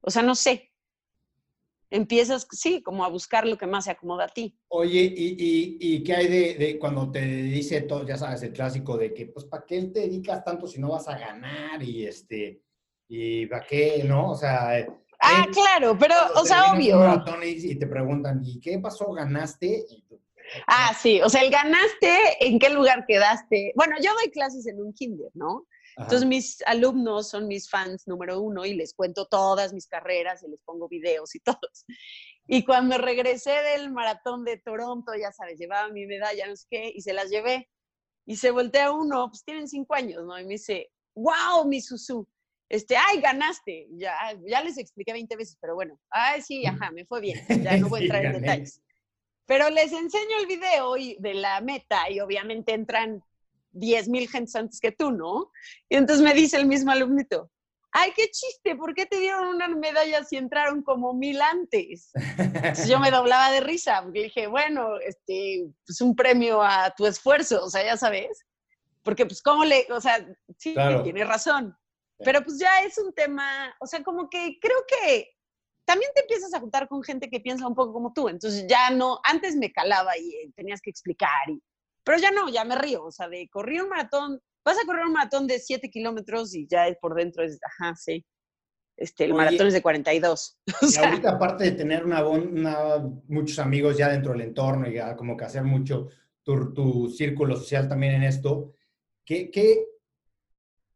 O 0.01 0.09
sea, 0.09 0.23
no 0.23 0.33
sé. 0.33 0.71
Empiezas, 1.89 2.47
sí, 2.51 2.81
como 2.81 3.05
a 3.05 3.09
buscar 3.09 3.45
lo 3.45 3.57
que 3.57 3.67
más 3.67 3.85
se 3.85 3.91
acomoda 3.91 4.25
a 4.25 4.29
ti. 4.29 4.57
Oye, 4.69 5.13
¿y, 5.15 5.77
y, 5.79 6.03
qué 6.03 6.15
hay 6.15 6.27
de, 6.27 6.53
de, 6.55 6.79
cuando 6.79 7.11
te 7.11 7.21
dice 7.21 7.81
todo, 7.81 8.05
ya 8.05 8.17
sabes, 8.17 8.41
el 8.43 8.53
clásico 8.53 8.97
de 8.97 9.13
que, 9.13 9.27
pues, 9.27 9.45
¿para 9.45 9.65
qué 9.65 9.81
te 9.83 10.01
dedicas 10.01 10.43
tanto 10.43 10.67
si 10.67 10.79
no 10.79 10.89
vas 10.89 11.07
a 11.07 11.17
ganar? 11.17 11.81
Y 11.83 12.05
este, 12.05 12.61
y 13.07 13.45
¿para 13.45 13.65
qué? 13.65 14.03
¿No? 14.05 14.31
O 14.31 14.35
sea... 14.35 14.79
Eh, 14.79 14.87
ah, 15.21 15.45
claro, 15.53 15.97
pero, 15.97 16.15
o 16.35 16.45
sea, 16.45 16.73
obvio. 16.73 16.99
Y 17.43 17.75
te 17.75 17.87
preguntan, 17.87 18.41
¿y 18.43 18.59
qué 18.59 18.79
pasó? 18.79 19.11
¿Ganaste? 19.13 19.85
Ah, 20.67 20.93
sí, 20.99 21.21
o 21.21 21.29
sea, 21.29 21.41
el 21.41 21.51
ganaste, 21.51 22.17
¿en 22.39 22.59
qué 22.59 22.69
lugar 22.69 23.05
quedaste? 23.07 23.73
Bueno, 23.75 23.95
yo 24.01 24.13
doy 24.13 24.31
clases 24.31 24.65
en 24.67 24.81
un 24.81 24.93
kinder, 24.93 25.31
¿no? 25.33 25.65
Entonces 25.97 26.27
mis 26.27 26.61
alumnos 26.65 27.29
son 27.29 27.47
mis 27.47 27.69
fans 27.69 28.07
número 28.07 28.41
uno 28.41 28.65
y 28.65 28.73
les 28.73 28.93
cuento 28.93 29.27
todas 29.27 29.73
mis 29.73 29.87
carreras 29.87 30.43
y 30.43 30.49
les 30.49 30.59
pongo 30.61 30.87
videos 30.87 31.33
y 31.35 31.39
todos. 31.41 31.85
Y 32.47 32.63
cuando 32.63 32.97
regresé 32.97 33.51
del 33.51 33.91
maratón 33.91 34.43
de 34.43 34.57
Toronto, 34.57 35.13
ya 35.19 35.31
sabes, 35.31 35.57
llevaba 35.57 35.89
mi 35.89 36.05
medalla, 36.05 36.47
no 36.47 36.55
sé 36.55 36.67
qué, 36.69 36.91
y 36.93 37.01
se 37.01 37.13
las 37.13 37.29
llevé. 37.29 37.69
Y 38.27 38.37
se 38.37 38.51
voltea 38.51 38.91
uno, 38.91 39.29
pues 39.29 39.43
tienen 39.43 39.67
cinco 39.67 39.95
años, 39.95 40.23
¿no? 40.25 40.39
Y 40.39 40.43
me 40.43 40.53
dice, 40.53 40.91
wow, 41.15 41.65
mi 41.65 41.79
Susu, 41.79 42.27
este, 42.69 42.97
ay, 42.97 43.21
ganaste. 43.21 43.87
Ya, 43.91 44.15
ya 44.47 44.63
les 44.63 44.77
expliqué 44.77 45.13
20 45.13 45.35
veces, 45.35 45.57
pero 45.61 45.75
bueno, 45.75 45.99
ay, 46.09 46.41
sí, 46.41 46.65
ajá, 46.65 46.91
me 46.91 47.05
fue 47.05 47.21
bien, 47.21 47.39
ya 47.63 47.77
no 47.77 47.89
voy 47.89 48.01
a 48.01 48.03
entrar 48.03 48.25
en 48.25 48.41
detalles. 48.41 48.81
Pero 49.45 49.69
les 49.69 49.91
enseño 49.91 50.37
el 50.39 50.47
video 50.47 50.97
y, 50.97 51.17
de 51.19 51.35
la 51.35 51.61
meta 51.61 52.09
y 52.09 52.19
obviamente 52.19 52.73
entran 52.73 53.23
10 53.75 54.09
mil 54.09 54.27
gentes 54.29 54.55
antes 54.55 54.79
que 54.79 54.91
tú, 54.91 55.11
¿no? 55.11 55.51
Y 55.89 55.97
entonces 55.97 56.23
me 56.23 56.33
dice 56.33 56.57
el 56.57 56.65
mismo 56.65 56.91
alumnito, 56.91 57.51
ay, 57.91 58.11
qué 58.13 58.29
chiste, 58.29 58.75
¿por 58.75 58.93
qué 58.93 59.05
te 59.05 59.17
dieron 59.17 59.47
una 59.47 59.69
medalla 59.69 60.21
si 60.23 60.35
entraron 60.35 60.83
como 60.83 61.13
mil 61.13 61.41
antes? 61.41 62.11
Entonces 62.37 62.89
yo 62.89 62.99
me 62.99 63.09
doblaba 63.11 63.51
de 63.51 63.61
risa, 63.61 64.01
porque 64.03 64.23
dije, 64.23 64.47
bueno, 64.47 64.97
este, 64.99 65.61
es 65.61 65.69
pues 65.85 66.01
un 66.01 66.13
premio 66.13 66.61
a 66.61 66.93
tu 66.95 67.05
esfuerzo, 67.05 67.63
o 67.63 67.69
sea, 67.69 67.85
ya 67.85 67.95
sabes, 67.95 68.45
porque 69.01 69.25
pues 69.25 69.41
cómo 69.41 69.63
le, 69.63 69.87
o 69.91 70.01
sea, 70.01 70.25
sí, 70.57 70.75
tiene 71.03 71.23
razón, 71.23 71.73
pero 72.17 72.43
pues 72.43 72.59
ya 72.59 72.81
es 72.81 72.97
un 72.97 73.13
tema, 73.13 73.73
o 73.79 73.85
sea, 73.85 74.03
como 74.03 74.29
que 74.29 74.57
creo 74.59 74.77
que 74.87 75.29
también 75.85 76.11
te 76.13 76.21
empiezas 76.21 76.53
a 76.53 76.59
juntar 76.59 76.89
con 76.89 77.01
gente 77.01 77.29
que 77.29 77.39
piensa 77.39 77.65
un 77.65 77.75
poco 77.75 77.93
como 77.93 78.11
tú, 78.11 78.27
entonces 78.27 78.65
ya 78.67 78.89
no, 78.89 79.19
antes 79.23 79.55
me 79.55 79.71
calaba 79.71 80.17
y 80.17 80.51
tenías 80.53 80.81
que 80.81 80.89
explicar 80.89 81.49
y 81.49 81.61
pero 82.05 82.19
ya 82.19 82.31
no, 82.31 82.47
ya 82.49 82.63
me 82.63 82.77
río, 82.77 83.03
o 83.03 83.11
sea, 83.11 83.27
de 83.27 83.49
correr 83.49 83.81
un 83.81 83.89
maratón, 83.89 84.39
vas 84.63 84.77
a 84.77 84.85
correr 84.85 85.05
un 85.05 85.13
maratón 85.13 85.47
de 85.47 85.59
7 85.59 85.89
kilómetros 85.89 86.53
y 86.55 86.67
ya 86.67 86.87
es 86.87 86.97
por 86.97 87.15
dentro, 87.15 87.43
es, 87.43 87.59
ajá, 87.63 87.95
sí. 87.95 88.25
Este, 88.97 89.25
el 89.25 89.33
maratón 89.33 89.67
es 89.67 89.73
de 89.73 89.81
42. 89.81 90.57
Y 90.65 90.67
ahorita, 90.99 91.31
aparte 91.31 91.65
de 91.65 91.71
tener 91.71 92.05
una, 92.05 92.23
muchos 93.27 93.59
amigos 93.59 93.97
ya 93.97 94.09
dentro 94.09 94.31
del 94.31 94.41
entorno 94.41 94.87
y 94.87 94.97
como 95.17 95.35
que 95.35 95.43
hacer 95.43 95.63
mucho 95.63 96.07
tu, 96.43 96.73
tu 96.73 97.09
círculo 97.09 97.57
social 97.57 97.89
también 97.89 98.13
en 98.13 98.23
esto, 98.23 98.75
¿qué, 99.25 99.51
qué, 99.51 99.85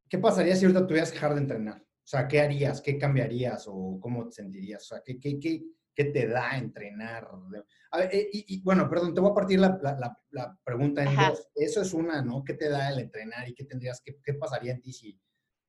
qué 0.08 0.18
pasaría 0.20 0.56
si 0.56 0.66
ahorita 0.66 0.88
tuvieras 0.88 1.10
que 1.10 1.16
dejar 1.16 1.34
de 1.34 1.42
entrenar? 1.42 1.82
O 1.82 2.08
sea, 2.10 2.28
¿qué 2.28 2.40
harías? 2.40 2.82
¿Qué 2.82 2.98
cambiarías? 2.98 3.66
¿O 3.68 4.00
cómo 4.00 4.26
te 4.28 4.36
sentirías? 4.36 4.84
O 4.84 4.96
sea, 4.96 5.02
¿qué, 5.04 5.20
qué, 5.20 5.40
qué, 5.40 5.64
¿Qué 6.00 6.06
te 6.06 6.28
da 6.28 6.58
entrenar? 6.58 7.28
Eh, 8.10 8.30
y, 8.32 8.62
bueno, 8.62 8.90
perdón, 8.90 9.14
te 9.14 9.20
voy 9.20 9.32
a 9.32 9.34
partir 9.34 9.60
la, 9.60 10.58
pregunta 10.64 11.04
en 11.04 11.14
dos. 11.14 11.50
Eso 11.54 11.82
es 11.82 11.94
una, 11.94 12.22
¿no? 12.22 12.42
¿Qué 12.42 12.54
te 12.54 12.70
da 12.70 12.88
el 12.90 13.00
entrenar 13.00 13.50
y 13.50 13.54
qué 13.54 13.66
tendrías, 13.66 14.00
qué, 14.00 14.18
qué 14.24 14.34
pasaría 14.36 14.72
en 14.72 14.82
ti 14.82 14.94
si 14.94 15.20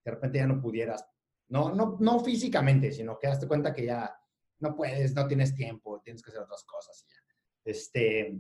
de 0.05 0.11
repente 0.13 0.39
ya 0.39 0.47
no 0.47 0.63
pudieras? 0.63 1.05
No, 1.49 1.75
no, 1.75 1.97
no 1.99 2.21
físicamente, 2.21 2.93
sino 2.93 3.19
que 3.19 3.27
daste 3.27 3.49
cuenta 3.49 3.75
que 3.75 3.87
ya 3.87 4.17
no 4.61 4.77
puedes, 4.77 5.17
no 5.17 5.27
tienes 5.27 5.53
tiempo, 5.53 6.01
tienes 6.01 6.23
que 6.23 6.31
hacer 6.31 6.43
otras 6.43 6.63
cosas. 6.63 7.05
Ya. 7.09 7.17
Este, 7.65 8.39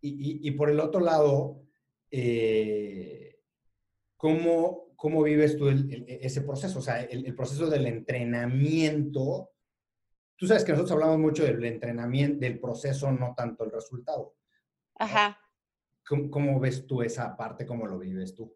y, 0.00 0.48
y, 0.48 0.50
por 0.52 0.70
el 0.70 0.78
otro 0.78 1.00
lado, 1.00 1.60
eh, 2.08 3.40
¿cómo, 4.16 4.94
¿cómo, 4.94 5.24
vives 5.24 5.56
tú 5.56 5.68
ese 6.06 6.42
proceso? 6.42 6.78
O 6.78 6.82
sea, 6.82 7.02
el, 7.02 7.34
proceso 7.34 7.68
del 7.68 7.86
entrenamiento. 7.86 9.53
Tú 10.36 10.46
sabes 10.46 10.64
que 10.64 10.72
nosotros 10.72 10.92
hablamos 10.92 11.18
mucho 11.18 11.44
del 11.44 11.64
entrenamiento, 11.64 12.40
del 12.40 12.60
proceso, 12.60 13.10
no 13.12 13.34
tanto 13.36 13.64
el 13.64 13.70
resultado. 13.70 14.34
Ajá. 14.96 15.38
¿Cómo, 16.06 16.30
¿Cómo, 16.30 16.60
ves 16.60 16.86
tú 16.86 17.02
esa 17.02 17.36
parte? 17.36 17.66
¿Cómo 17.66 17.86
lo 17.86 17.98
vives 17.98 18.34
tú? 18.34 18.54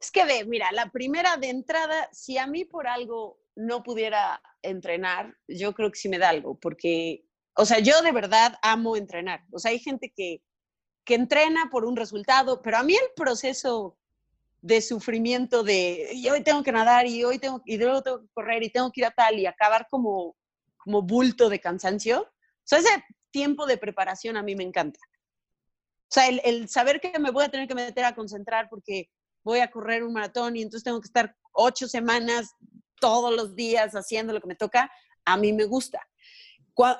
Es 0.00 0.10
que 0.10 0.24
ve, 0.24 0.44
mira, 0.44 0.72
la 0.72 0.90
primera 0.90 1.36
de 1.36 1.50
entrada, 1.50 2.08
si 2.12 2.38
a 2.38 2.46
mí 2.46 2.64
por 2.64 2.86
algo 2.86 3.38
no 3.54 3.82
pudiera 3.82 4.40
entrenar, 4.62 5.36
yo 5.48 5.72
creo 5.74 5.90
que 5.90 5.98
sí 5.98 6.08
me 6.08 6.18
da 6.18 6.28
algo, 6.30 6.58
porque, 6.58 7.24
o 7.54 7.64
sea, 7.64 7.78
yo 7.78 8.02
de 8.02 8.12
verdad 8.12 8.58
amo 8.62 8.96
entrenar. 8.96 9.44
O 9.52 9.58
sea, 9.58 9.70
hay 9.70 9.78
gente 9.78 10.12
que, 10.14 10.42
que 11.04 11.14
entrena 11.14 11.70
por 11.70 11.84
un 11.84 11.96
resultado, 11.96 12.60
pero 12.60 12.78
a 12.78 12.82
mí 12.82 12.94
el 12.94 13.10
proceso 13.14 13.96
de 14.60 14.82
sufrimiento 14.82 15.62
de 15.62 16.10
y 16.12 16.28
hoy 16.28 16.42
tengo 16.42 16.62
que 16.62 16.72
nadar 16.72 17.06
y 17.06 17.22
hoy 17.22 17.38
tengo 17.38 17.62
y 17.64 17.76
luego 17.76 18.02
tengo 18.02 18.20
que 18.22 18.28
correr 18.34 18.62
y 18.64 18.70
tengo 18.70 18.90
que 18.90 19.02
ir 19.02 19.04
a 19.06 19.12
tal 19.12 19.38
y 19.38 19.46
acabar 19.46 19.86
como 19.88 20.34
como 20.86 21.02
bulto 21.02 21.50
de 21.50 21.60
cansancio. 21.60 22.22
O 22.22 22.62
sea, 22.62 22.78
ese 22.78 23.04
tiempo 23.32 23.66
de 23.66 23.76
preparación 23.76 24.36
a 24.36 24.42
mí 24.42 24.54
me 24.54 24.62
encanta. 24.62 25.00
O 25.02 26.08
sea, 26.08 26.28
el, 26.28 26.40
el, 26.44 26.68
saber 26.68 27.00
que 27.00 27.18
me 27.18 27.32
voy 27.32 27.44
a 27.44 27.48
tener 27.48 27.66
que 27.66 27.74
meter 27.74 28.04
a 28.04 28.14
concentrar 28.14 28.68
porque 28.70 29.10
voy 29.42 29.58
a 29.58 29.70
correr 29.70 30.04
un 30.04 30.12
maratón 30.12 30.56
y 30.56 30.62
entonces 30.62 30.84
tengo 30.84 31.00
que 31.00 31.08
estar 31.08 31.36
ocho 31.52 31.88
semanas 31.88 32.54
todos 33.00 33.34
los 33.34 33.56
días 33.56 33.94
haciendo 33.94 34.32
lo 34.32 34.40
que 34.40 34.46
me 34.46 34.54
toca, 34.54 34.90
a 35.24 35.36
mí 35.36 35.52
me 35.52 35.64
gusta. 35.64 36.00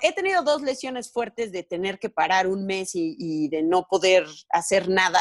he 0.02 0.12
tenido 0.12 0.42
dos 0.42 0.62
lesiones 0.62 1.12
fuertes 1.12 1.52
de 1.52 1.62
tener 1.62 2.00
que 2.00 2.10
parar 2.10 2.48
un 2.48 2.66
mes 2.66 2.90
y, 2.94 3.48
de 3.48 3.62
no 3.62 3.86
poder 3.88 4.26
hacer 4.50 4.88
nada. 4.88 5.20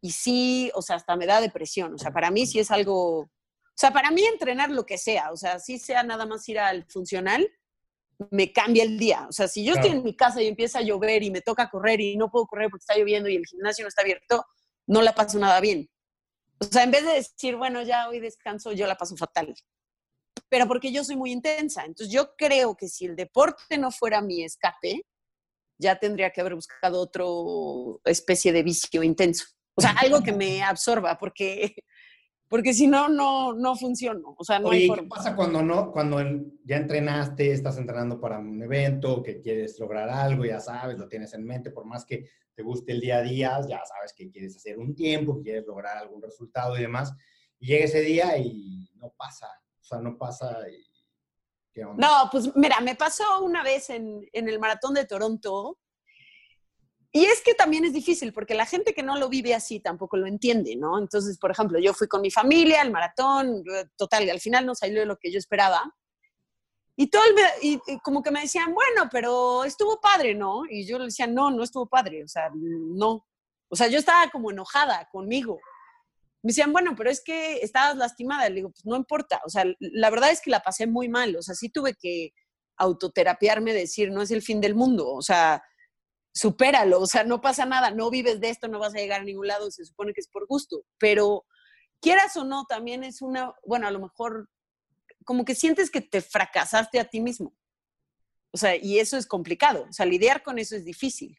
Y 0.00 0.12
sí, 0.12 0.72
o 0.74 0.80
sea, 0.80 0.96
hasta 0.96 1.14
me 1.14 1.26
da 1.26 1.42
depresión. 1.42 1.94
O 1.94 1.98
sea, 1.98 2.10
para 2.10 2.30
mí 2.30 2.46
sí 2.46 2.58
es 2.58 2.70
algo, 2.70 3.18
o 3.20 3.30
sea, 3.76 3.92
para 3.92 4.10
mí 4.10 4.24
entrenar 4.24 4.70
lo 4.70 4.86
que 4.86 4.98
sea, 4.98 5.30
o 5.30 5.36
sea, 5.36 5.58
si 5.58 5.78
sea 5.78 6.02
nada 6.02 6.24
más 6.26 6.48
ir 6.48 6.58
al 6.58 6.86
funcional, 6.88 7.48
me 8.30 8.52
cambia 8.52 8.84
el 8.84 8.98
día. 8.98 9.26
O 9.28 9.32
sea, 9.32 9.48
si 9.48 9.64
yo 9.64 9.74
estoy 9.74 9.90
en 9.90 10.02
mi 10.02 10.16
casa 10.16 10.42
y 10.42 10.46
empieza 10.46 10.78
a 10.78 10.82
llover 10.82 11.22
y 11.22 11.30
me 11.30 11.40
toca 11.40 11.70
correr 11.70 12.00
y 12.00 12.16
no 12.16 12.30
puedo 12.30 12.46
correr 12.46 12.70
porque 12.70 12.82
está 12.82 12.96
lloviendo 12.96 13.28
y 13.28 13.36
el 13.36 13.46
gimnasio 13.46 13.84
no 13.84 13.88
está 13.88 14.02
abierto, 14.02 14.44
no 14.86 15.02
la 15.02 15.14
paso 15.14 15.38
nada 15.38 15.60
bien. 15.60 15.88
O 16.58 16.64
sea, 16.64 16.84
en 16.84 16.90
vez 16.90 17.04
de 17.04 17.14
decir, 17.14 17.56
bueno, 17.56 17.82
ya 17.82 18.08
hoy 18.08 18.20
descanso, 18.20 18.72
yo 18.72 18.86
la 18.86 18.96
paso 18.96 19.16
fatal 19.16 19.54
pero 20.52 20.68
porque 20.68 20.92
yo 20.92 21.02
soy 21.02 21.16
muy 21.16 21.32
intensa. 21.32 21.82
Entonces 21.82 22.12
yo 22.12 22.34
creo 22.36 22.76
que 22.76 22.86
si 22.86 23.06
el 23.06 23.16
deporte 23.16 23.78
no 23.78 23.90
fuera 23.90 24.20
mi 24.20 24.44
escape, 24.44 25.02
ya 25.78 25.98
tendría 25.98 26.30
que 26.30 26.42
haber 26.42 26.54
buscado 26.54 27.00
otra 27.00 27.24
especie 28.04 28.52
de 28.52 28.62
vicio 28.62 29.02
intenso. 29.02 29.46
O 29.74 29.80
sea, 29.80 29.92
algo 29.92 30.22
que 30.22 30.32
me 30.32 30.62
absorba, 30.62 31.16
porque, 31.16 31.74
porque 32.52 32.74
si 32.74 32.86
no, 32.86 33.08
no, 33.08 33.54
no 33.54 33.74
funciono. 33.76 34.34
O 34.36 34.44
sea, 34.44 34.58
no 34.58 34.70
hay 34.70 34.86
¿qué 34.86 35.04
pasa 35.04 35.34
cuando, 35.34 35.62
no, 35.62 35.90
cuando 35.90 36.20
ya 36.64 36.76
entrenaste, 36.76 37.50
estás 37.50 37.78
entrenando 37.78 38.20
para 38.20 38.38
un 38.40 38.62
evento, 38.62 39.22
que 39.22 39.40
quieres 39.40 39.80
lograr 39.80 40.10
algo, 40.10 40.44
ya 40.44 40.60
sabes, 40.60 40.98
lo 40.98 41.08
tienes 41.08 41.32
en 41.32 41.46
mente, 41.46 41.70
por 41.70 41.86
más 41.86 42.04
que 42.04 42.28
te 42.54 42.62
guste 42.62 42.92
el 42.92 43.00
día 43.00 43.16
a 43.16 43.22
día, 43.22 43.58
ya 43.66 43.80
sabes 43.86 44.12
que 44.12 44.30
quieres 44.30 44.54
hacer 44.54 44.78
un 44.78 44.94
tiempo, 44.94 45.38
que 45.38 45.44
quieres 45.44 45.66
lograr 45.66 45.96
algún 45.96 46.20
resultado 46.20 46.76
y 46.76 46.82
demás, 46.82 47.14
y 47.58 47.68
llega 47.68 47.86
ese 47.86 48.02
día 48.02 48.36
y 48.36 48.90
no 48.96 49.14
pasa 49.16 49.48
o 49.82 49.84
sea, 49.84 49.98
no 49.98 50.18
pasa 50.18 50.58
No, 51.96 52.28
pues 52.30 52.54
mira, 52.54 52.80
me 52.80 52.96
pasó 52.96 53.42
una 53.42 53.62
vez 53.62 53.88
en, 53.88 54.28
en 54.30 54.48
el 54.48 54.58
maratón 54.60 54.92
de 54.92 55.06
Toronto. 55.06 55.78
Y 57.14 57.26
es 57.26 57.42
que 57.42 57.54
también 57.54 57.84
es 57.84 57.92
difícil 57.92 58.32
porque 58.32 58.54
la 58.54 58.64
gente 58.64 58.94
que 58.94 59.02
no 59.02 59.18
lo 59.18 59.28
vive 59.28 59.54
así 59.54 59.80
tampoco 59.80 60.16
lo 60.16 60.26
entiende, 60.26 60.76
¿no? 60.76 60.98
Entonces, 60.98 61.38
por 61.38 61.50
ejemplo, 61.50 61.78
yo 61.78 61.92
fui 61.92 62.08
con 62.08 62.22
mi 62.22 62.30
familia 62.30 62.80
al 62.80 62.90
maratón, 62.90 63.62
total, 63.96 64.24
y 64.24 64.30
al 64.30 64.40
final 64.40 64.64
no 64.64 64.74
salió 64.74 65.04
lo 65.04 65.18
que 65.18 65.30
yo 65.30 65.38
esperaba. 65.38 65.94
Y 66.96 67.08
todo 67.08 67.22
el, 67.24 67.34
y, 67.62 67.80
como 68.02 68.22
que 68.22 68.30
me 68.30 68.40
decían, 68.40 68.72
bueno, 68.72 69.08
pero 69.10 69.64
estuvo 69.64 70.00
padre, 70.00 70.34
¿no? 70.34 70.62
Y 70.68 70.86
yo 70.86 70.98
le 70.98 71.06
decía, 71.06 71.26
no, 71.26 71.50
no 71.50 71.62
estuvo 71.62 71.86
padre, 71.86 72.24
o 72.24 72.28
sea, 72.28 72.50
no. 72.54 73.26
O 73.68 73.76
sea, 73.76 73.88
yo 73.88 73.98
estaba 73.98 74.30
como 74.30 74.50
enojada 74.50 75.08
conmigo 75.10 75.58
me 76.42 76.48
decían, 76.48 76.72
bueno, 76.72 76.94
pero 76.96 77.08
es 77.08 77.22
que 77.22 77.58
estabas 77.62 77.96
lastimada. 77.96 78.48
Le 78.48 78.56
digo, 78.56 78.70
pues 78.70 78.84
no 78.84 78.96
importa. 78.96 79.40
O 79.46 79.48
sea, 79.48 79.64
la 79.78 80.10
verdad 80.10 80.32
es 80.32 80.40
que 80.40 80.50
la 80.50 80.60
pasé 80.60 80.86
muy 80.88 81.08
mal. 81.08 81.36
O 81.36 81.42
sea, 81.42 81.54
sí 81.54 81.68
tuve 81.68 81.94
que 81.94 82.32
autoterapiarme, 82.76 83.72
decir, 83.72 84.10
no 84.10 84.22
es 84.22 84.32
el 84.32 84.42
fin 84.42 84.60
del 84.60 84.74
mundo. 84.74 85.08
O 85.08 85.22
sea, 85.22 85.62
supéralo. 86.32 87.00
O 87.00 87.06
sea, 87.06 87.24
no 87.24 87.40
pasa 87.40 87.66
nada. 87.66 87.90
No 87.90 88.10
vives 88.10 88.40
de 88.40 88.50
esto, 88.50 88.68
no 88.68 88.78
vas 88.78 88.94
a 88.94 88.98
llegar 88.98 89.20
a 89.20 89.24
ningún 89.24 89.46
lado. 89.46 89.70
Se 89.70 89.84
supone 89.84 90.12
que 90.12 90.20
es 90.20 90.28
por 90.28 90.46
gusto. 90.46 90.84
Pero 90.98 91.44
quieras 92.00 92.36
o 92.36 92.44
no, 92.44 92.64
también 92.66 93.04
es 93.04 93.22
una, 93.22 93.54
bueno, 93.64 93.86
a 93.86 93.90
lo 93.90 94.00
mejor 94.00 94.48
como 95.24 95.44
que 95.44 95.54
sientes 95.54 95.90
que 95.90 96.00
te 96.00 96.20
fracasaste 96.20 96.98
a 96.98 97.04
ti 97.04 97.20
mismo. 97.20 97.54
O 98.50 98.58
sea, 98.58 98.76
y 98.76 98.98
eso 98.98 99.16
es 99.16 99.26
complicado. 99.26 99.86
O 99.88 99.92
sea, 99.92 100.06
lidiar 100.06 100.42
con 100.42 100.58
eso 100.58 100.76
es 100.76 100.84
difícil. 100.84 101.38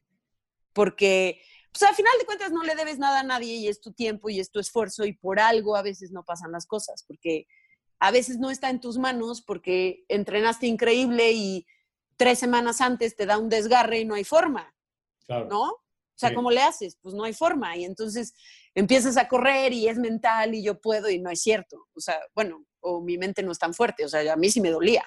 Porque 0.73 1.41
pues 1.73 1.89
al 1.89 1.95
final 1.95 2.13
de 2.19 2.25
cuentas 2.25 2.51
no 2.51 2.63
le 2.63 2.75
debes 2.75 2.99
nada 2.99 3.21
a 3.21 3.23
nadie 3.23 3.55
y 3.55 3.67
es 3.67 3.81
tu 3.81 3.91
tiempo 3.91 4.29
y 4.29 4.39
es 4.39 4.51
tu 4.51 4.59
esfuerzo 4.59 5.05
y 5.05 5.13
por 5.13 5.39
algo 5.39 5.75
a 5.75 5.81
veces 5.81 6.11
no 6.11 6.23
pasan 6.23 6.51
las 6.51 6.67
cosas, 6.67 7.03
porque 7.07 7.47
a 7.99 8.11
veces 8.11 8.37
no 8.37 8.51
está 8.51 8.69
en 8.69 8.79
tus 8.79 8.99
manos 8.99 9.41
porque 9.41 10.05
entrenaste 10.07 10.67
increíble 10.67 11.31
y 11.31 11.65
tres 12.15 12.37
semanas 12.37 12.79
antes 12.79 13.15
te 13.15 13.25
da 13.25 13.39
un 13.39 13.49
desgarre 13.49 13.99
y 13.99 14.05
no 14.05 14.13
hay 14.13 14.23
forma, 14.23 14.72
¿no? 15.27 15.63
O 16.15 16.15
sea, 16.15 16.33
¿cómo 16.33 16.51
le 16.51 16.61
haces? 16.61 16.97
Pues 17.01 17.15
no 17.15 17.23
hay 17.23 17.33
forma. 17.33 17.75
Y 17.75 17.85
entonces 17.85 18.33
empiezas 18.75 19.17
a 19.17 19.27
correr 19.27 19.73
y 19.73 19.87
es 19.87 19.97
mental 19.97 20.53
y 20.53 20.63
yo 20.63 20.79
puedo 20.79 21.09
y 21.09 21.19
no 21.19 21.29
es 21.29 21.41
cierto. 21.41 21.87
O 21.95 21.99
sea, 21.99 22.19
bueno, 22.35 22.65
o 22.81 23.01
mi 23.01 23.17
mente 23.17 23.41
no 23.43 23.51
es 23.51 23.59
tan 23.59 23.73
fuerte, 23.73 24.05
o 24.05 24.09
sea, 24.09 24.33
a 24.33 24.35
mí 24.35 24.49
sí 24.49 24.61
me 24.61 24.69
dolía. 24.69 25.03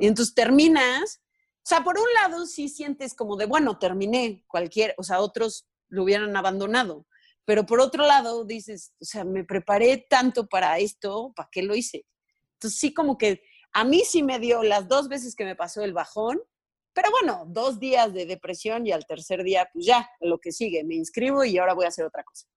Y 0.00 0.06
entonces 0.06 0.34
terminas, 0.34 1.20
o 1.58 1.68
sea, 1.68 1.82
por 1.82 1.98
un 1.98 2.06
lado 2.14 2.46
sí 2.46 2.68
sientes 2.68 3.14
como 3.14 3.36
de, 3.36 3.46
bueno, 3.46 3.78
terminé 3.78 4.44
cualquier, 4.46 4.94
o 4.98 5.02
sea, 5.02 5.20
otros 5.20 5.66
lo 5.88 6.04
hubieran 6.04 6.36
abandonado. 6.36 7.06
Pero 7.44 7.64
por 7.64 7.80
otro 7.80 8.04
lado, 8.04 8.44
dices, 8.44 8.92
o 9.00 9.04
sea, 9.04 9.24
me 9.24 9.44
preparé 9.44 10.06
tanto 10.10 10.46
para 10.46 10.78
esto, 10.78 11.32
¿para 11.34 11.48
qué 11.50 11.62
lo 11.62 11.74
hice? 11.74 12.04
Entonces 12.54 12.78
sí 12.78 12.92
como 12.92 13.16
que 13.16 13.42
a 13.72 13.84
mí 13.84 14.02
sí 14.04 14.22
me 14.22 14.38
dio 14.38 14.62
las 14.62 14.88
dos 14.88 15.08
veces 15.08 15.34
que 15.34 15.44
me 15.44 15.56
pasó 15.56 15.82
el 15.82 15.94
bajón, 15.94 16.40
pero 16.98 17.12
bueno, 17.12 17.44
dos 17.46 17.78
días 17.78 18.12
de 18.12 18.26
depresión 18.26 18.84
y 18.84 18.90
al 18.90 19.06
tercer 19.06 19.44
día, 19.44 19.70
pues 19.72 19.86
ya, 19.86 20.10
lo 20.18 20.40
que 20.40 20.50
sigue, 20.50 20.82
me 20.82 20.96
inscribo 20.96 21.44
y 21.44 21.56
ahora 21.56 21.72
voy 21.72 21.84
a 21.84 21.88
hacer 21.90 22.04
otra 22.04 22.24
cosa. 22.24 22.48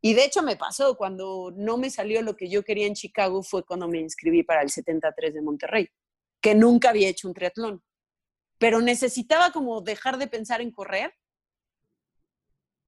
Y 0.00 0.14
de 0.14 0.24
hecho 0.24 0.42
me 0.42 0.56
pasó, 0.56 0.96
cuando 0.96 1.52
no 1.54 1.76
me 1.76 1.90
salió 1.90 2.22
lo 2.22 2.34
que 2.34 2.48
yo 2.48 2.62
quería 2.62 2.86
en 2.86 2.94
Chicago 2.94 3.42
fue 3.42 3.62
cuando 3.62 3.88
me 3.88 3.98
inscribí 3.98 4.42
para 4.42 4.62
el 4.62 4.70
73 4.70 5.34
de 5.34 5.42
Monterrey, 5.42 5.86
que 6.40 6.54
nunca 6.54 6.88
había 6.88 7.10
hecho 7.10 7.28
un 7.28 7.34
triatlón. 7.34 7.82
Pero 8.56 8.80
necesitaba 8.80 9.52
como 9.52 9.82
dejar 9.82 10.16
de 10.16 10.28
pensar 10.28 10.62
en 10.62 10.70
correr 10.70 11.12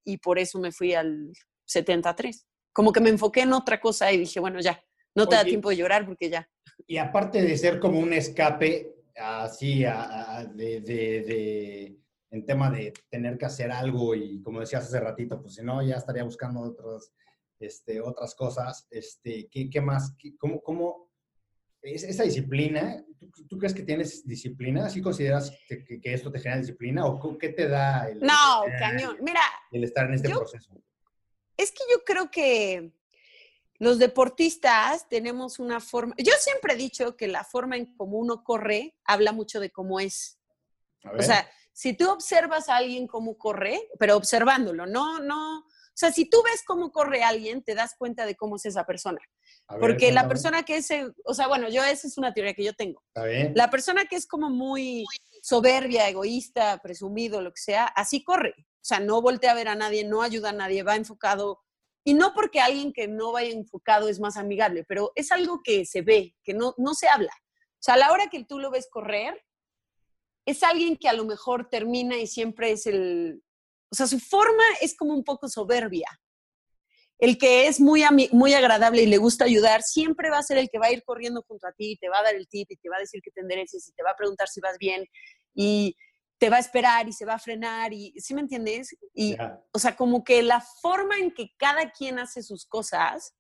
y 0.03 0.17
por 0.17 0.39
eso 0.39 0.59
me 0.59 0.73
fui 0.73 0.95
al 0.95 1.31
73. 1.67 2.47
Como 2.73 2.91
que 2.91 3.01
me 3.01 3.11
enfoqué 3.11 3.43
en 3.43 3.53
otra 3.53 3.83
cosa 3.83 4.11
y 4.11 4.17
dije, 4.17 4.41
bueno, 4.41 4.61
ya, 4.61 4.83
no 5.15 5.29
te 5.29 5.37
da 5.37 5.45
tiempo 5.45 5.69
de 5.69 5.77
llorar 5.77 6.07
porque 6.07 6.31
ya. 6.31 6.49
Y 6.87 6.97
aparte 6.97 7.43
de 7.43 7.59
ser 7.59 7.79
como 7.79 8.01
un 8.01 8.15
escape 8.15 8.94
así 9.17 9.81
de, 9.81 10.81
de, 10.81 11.99
en 12.31 12.47
tema 12.47 12.71
de 12.71 12.93
tener 13.09 13.39
que 13.39 13.47
hacer 13.47 13.71
algo 13.71 14.15
y 14.15 14.41
como 14.43 14.61
decías 14.61 14.85
hace 14.85 15.01
ratito, 15.01 15.41
pues 15.41 15.55
si 15.55 15.63
no, 15.63 15.83
ya 15.83 15.97
estaría 15.97 16.25
buscando 16.25 16.61
otras, 16.61 17.13
este, 17.59 18.01
otras 18.01 18.35
cosas. 18.35 18.87
Este, 18.91 19.49
¿qué, 19.51 19.71
qué 19.71 19.81
más? 19.81 20.15
cómo, 20.39 20.61
cómo, 20.61 21.11
esa 21.83 22.25
disciplina, 22.25 23.05
¿tú, 23.49 23.59
crees 23.59 23.75
que 23.75 23.83
tienes 23.83 24.27
disciplina? 24.27 24.89
¿Sí 24.89 25.03
consideras 25.03 25.53
que, 25.69 25.85
que, 25.85 26.15
esto 26.15 26.33
te 26.33 26.41
genera 26.41 26.61
disciplina? 26.61 27.07
¿O 27.07 27.39
qué 27.39 27.51
te 27.51 27.69
da 27.69 28.09
el, 28.09 28.21
no, 28.21 28.65
cañón. 28.79 29.19
Mira, 29.21 29.43
el 29.71 29.85
estar 29.85 30.07
en 30.07 30.15
este 30.15 30.31
proceso? 30.31 30.73
Es 31.57 31.71
que 31.71 31.85
yo 31.93 32.03
creo 32.05 32.31
que 32.31 32.93
los 33.79 33.99
deportistas 33.99 35.09
tenemos 35.09 35.59
una 35.59 35.81
forma, 35.81 36.15
yo 36.19 36.33
siempre 36.39 36.75
he 36.75 36.77
dicho 36.77 37.17
que 37.17 37.29
la 37.29 37.45
forma 37.45 37.77
en 37.77 37.95
cómo 37.97 38.19
uno 38.19 38.45
corre 38.45 38.97
habla 39.05 39.33
mucho 39.33 39.61
de 39.61 39.71
cómo 39.71 40.01
es. 40.01 40.39
O 41.19 41.23
sea, 41.23 41.49
si 41.73 41.95
tú 41.95 42.09
observas 42.11 42.69
a 42.69 42.77
alguien 42.77 43.07
cómo 43.07 43.37
corre, 43.37 43.89
pero 43.99 44.17
observándolo, 44.17 44.87
no, 44.87 45.19
no, 45.19 45.67
o 45.95 45.97
sea, 45.97 46.11
si 46.11 46.25
tú 46.25 46.43
ves 46.43 46.65
cómo 46.67 46.91
corre 46.91 47.23
alguien, 47.23 47.63
te 47.63 47.77
das 47.77 47.95
cuenta 47.97 48.27
de 48.27 48.35
cómo 48.35 48.57
es 48.57 48.67
esa 48.67 48.85
persona. 48.85 49.21
Porque 49.79 50.11
la 50.11 50.27
persona 50.27 50.65
que 50.65 50.79
es, 50.79 50.89
o 51.25 51.35
sea, 51.35 51.47
bueno, 51.47 51.69
yo 51.69 51.85
esa 51.85 52.09
es 52.09 52.19
una 52.19 52.35
teoría 52.35 52.53
que 52.53 52.65
yo 52.65 52.75
tengo. 52.75 53.01
¿Está 53.15 53.25
bien? 53.27 53.53
La 53.55 53.71
persona 53.71 54.05
que 54.07 54.17
es 54.17 54.27
como 54.27 54.51
muy 54.51 55.05
soberbia, 55.41 56.09
egoísta, 56.09 56.81
presumido, 56.83 57.41
lo 57.43 57.53
que 57.53 57.61
sea, 57.61 57.85
así 57.85 58.25
corre. 58.25 58.55
O 58.59 58.87
sea, 58.87 58.99
no 58.99 59.23
voltea 59.23 59.53
a 59.53 59.55
ver 59.55 59.69
a 59.69 59.77
nadie, 59.77 60.05
no 60.05 60.23
ayuda 60.23 60.51
a 60.51 60.53
nadie, 60.53 60.83
va 60.83 60.97
enfocado. 60.97 61.63
Y 62.05 62.15
no 62.15 62.35
porque 62.35 62.61
alguien 62.61 62.93
que 62.93 63.09
no 63.09 63.33
vaya 63.33 63.51
enfocado 63.51 64.09
es 64.09 64.21
más 64.21 64.37
amigable, 64.37 64.85
pero 64.85 65.13
es 65.15 65.33
algo 65.33 65.63
que 65.65 65.87
se 65.87 66.03
ve, 66.03 66.35
que 66.45 66.55
no, 66.55 66.75
no 66.77 66.95
se 66.95 67.09
habla. 67.09 67.33
O 67.33 67.83
sea, 67.85 67.95
a 67.95 67.99
la 67.99 68.13
hora 68.13 68.29
que 68.29 68.45
tú 68.45 68.59
lo 68.59 68.71
ves 68.71 68.89
correr, 68.91 69.43
es 70.47 70.63
alguien 70.63 70.97
que 70.97 71.09
a 71.09 71.15
lo 71.15 71.25
mejor 71.25 71.69
termina 71.71 72.17
y 72.19 72.27
siempre 72.27 72.73
es 72.73 72.87
el... 72.87 73.43
O 73.91 73.95
sea, 73.95 74.07
su 74.07 74.19
forma 74.19 74.65
es 74.81 74.97
como 74.97 75.15
un 75.15 75.25
poco 75.25 75.49
soberbia 75.49 76.09
el 77.19 77.39
que 77.39 77.67
es 77.67 77.81
muy, 77.81 78.03
muy 78.33 78.55
agradable 78.55 79.03
y 79.03 79.07
le 79.07 79.19
gusta 79.19 79.45
ayudar, 79.45 79.83
siempre 79.83 80.31
va 80.31 80.39
a 80.39 80.43
ser 80.43 80.59
el 80.59 80.69
que 80.69 80.79
va 80.79 80.87
a 80.87 80.93
ir 80.93 81.03
corriendo 81.05 81.43
junto 81.47 81.67
a 81.67 81.73
ti, 81.73 81.93
y 81.93 81.97
te 81.97 82.09
va 82.09 82.19
a 82.19 82.23
dar 82.23 82.35
el 82.35 82.49
tip 82.49 82.71
y 82.71 82.77
te 82.77 82.89
va 82.89 82.97
a 82.97 83.01
decir 83.01 83.21
que 83.23 83.31
te 83.31 83.41
endereces 83.41 83.89
y 83.89 83.93
te 83.93 84.03
va 84.03 84.11
a 84.11 84.17
preguntar 84.17 84.49
si 84.49 84.61
vas 84.61 84.77
bien 84.79 85.05
y 85.55 85.97
te 86.39 86.51
va 86.51 86.57
a 86.57 86.61
esperar 86.61 87.09
y 87.09 87.13
se 87.13 87.25
va 87.25 87.35
a 87.35 87.39
frenar 87.39 87.93
y, 87.93 88.13
¿sí 88.19 88.35
me 88.35 88.41
entiendes? 88.41 88.97
Y, 89.15 89.37
o 89.73 89.79
sea, 89.79 89.97
como 89.97 90.25
que 90.25 90.43
la 90.43 90.61
forma 90.61 91.19
en 91.19 91.33
que 91.33 91.55
cada 91.57 91.91
quien 91.91 92.19
hace 92.19 92.43
sus 92.43 92.67
cosas 92.67 93.35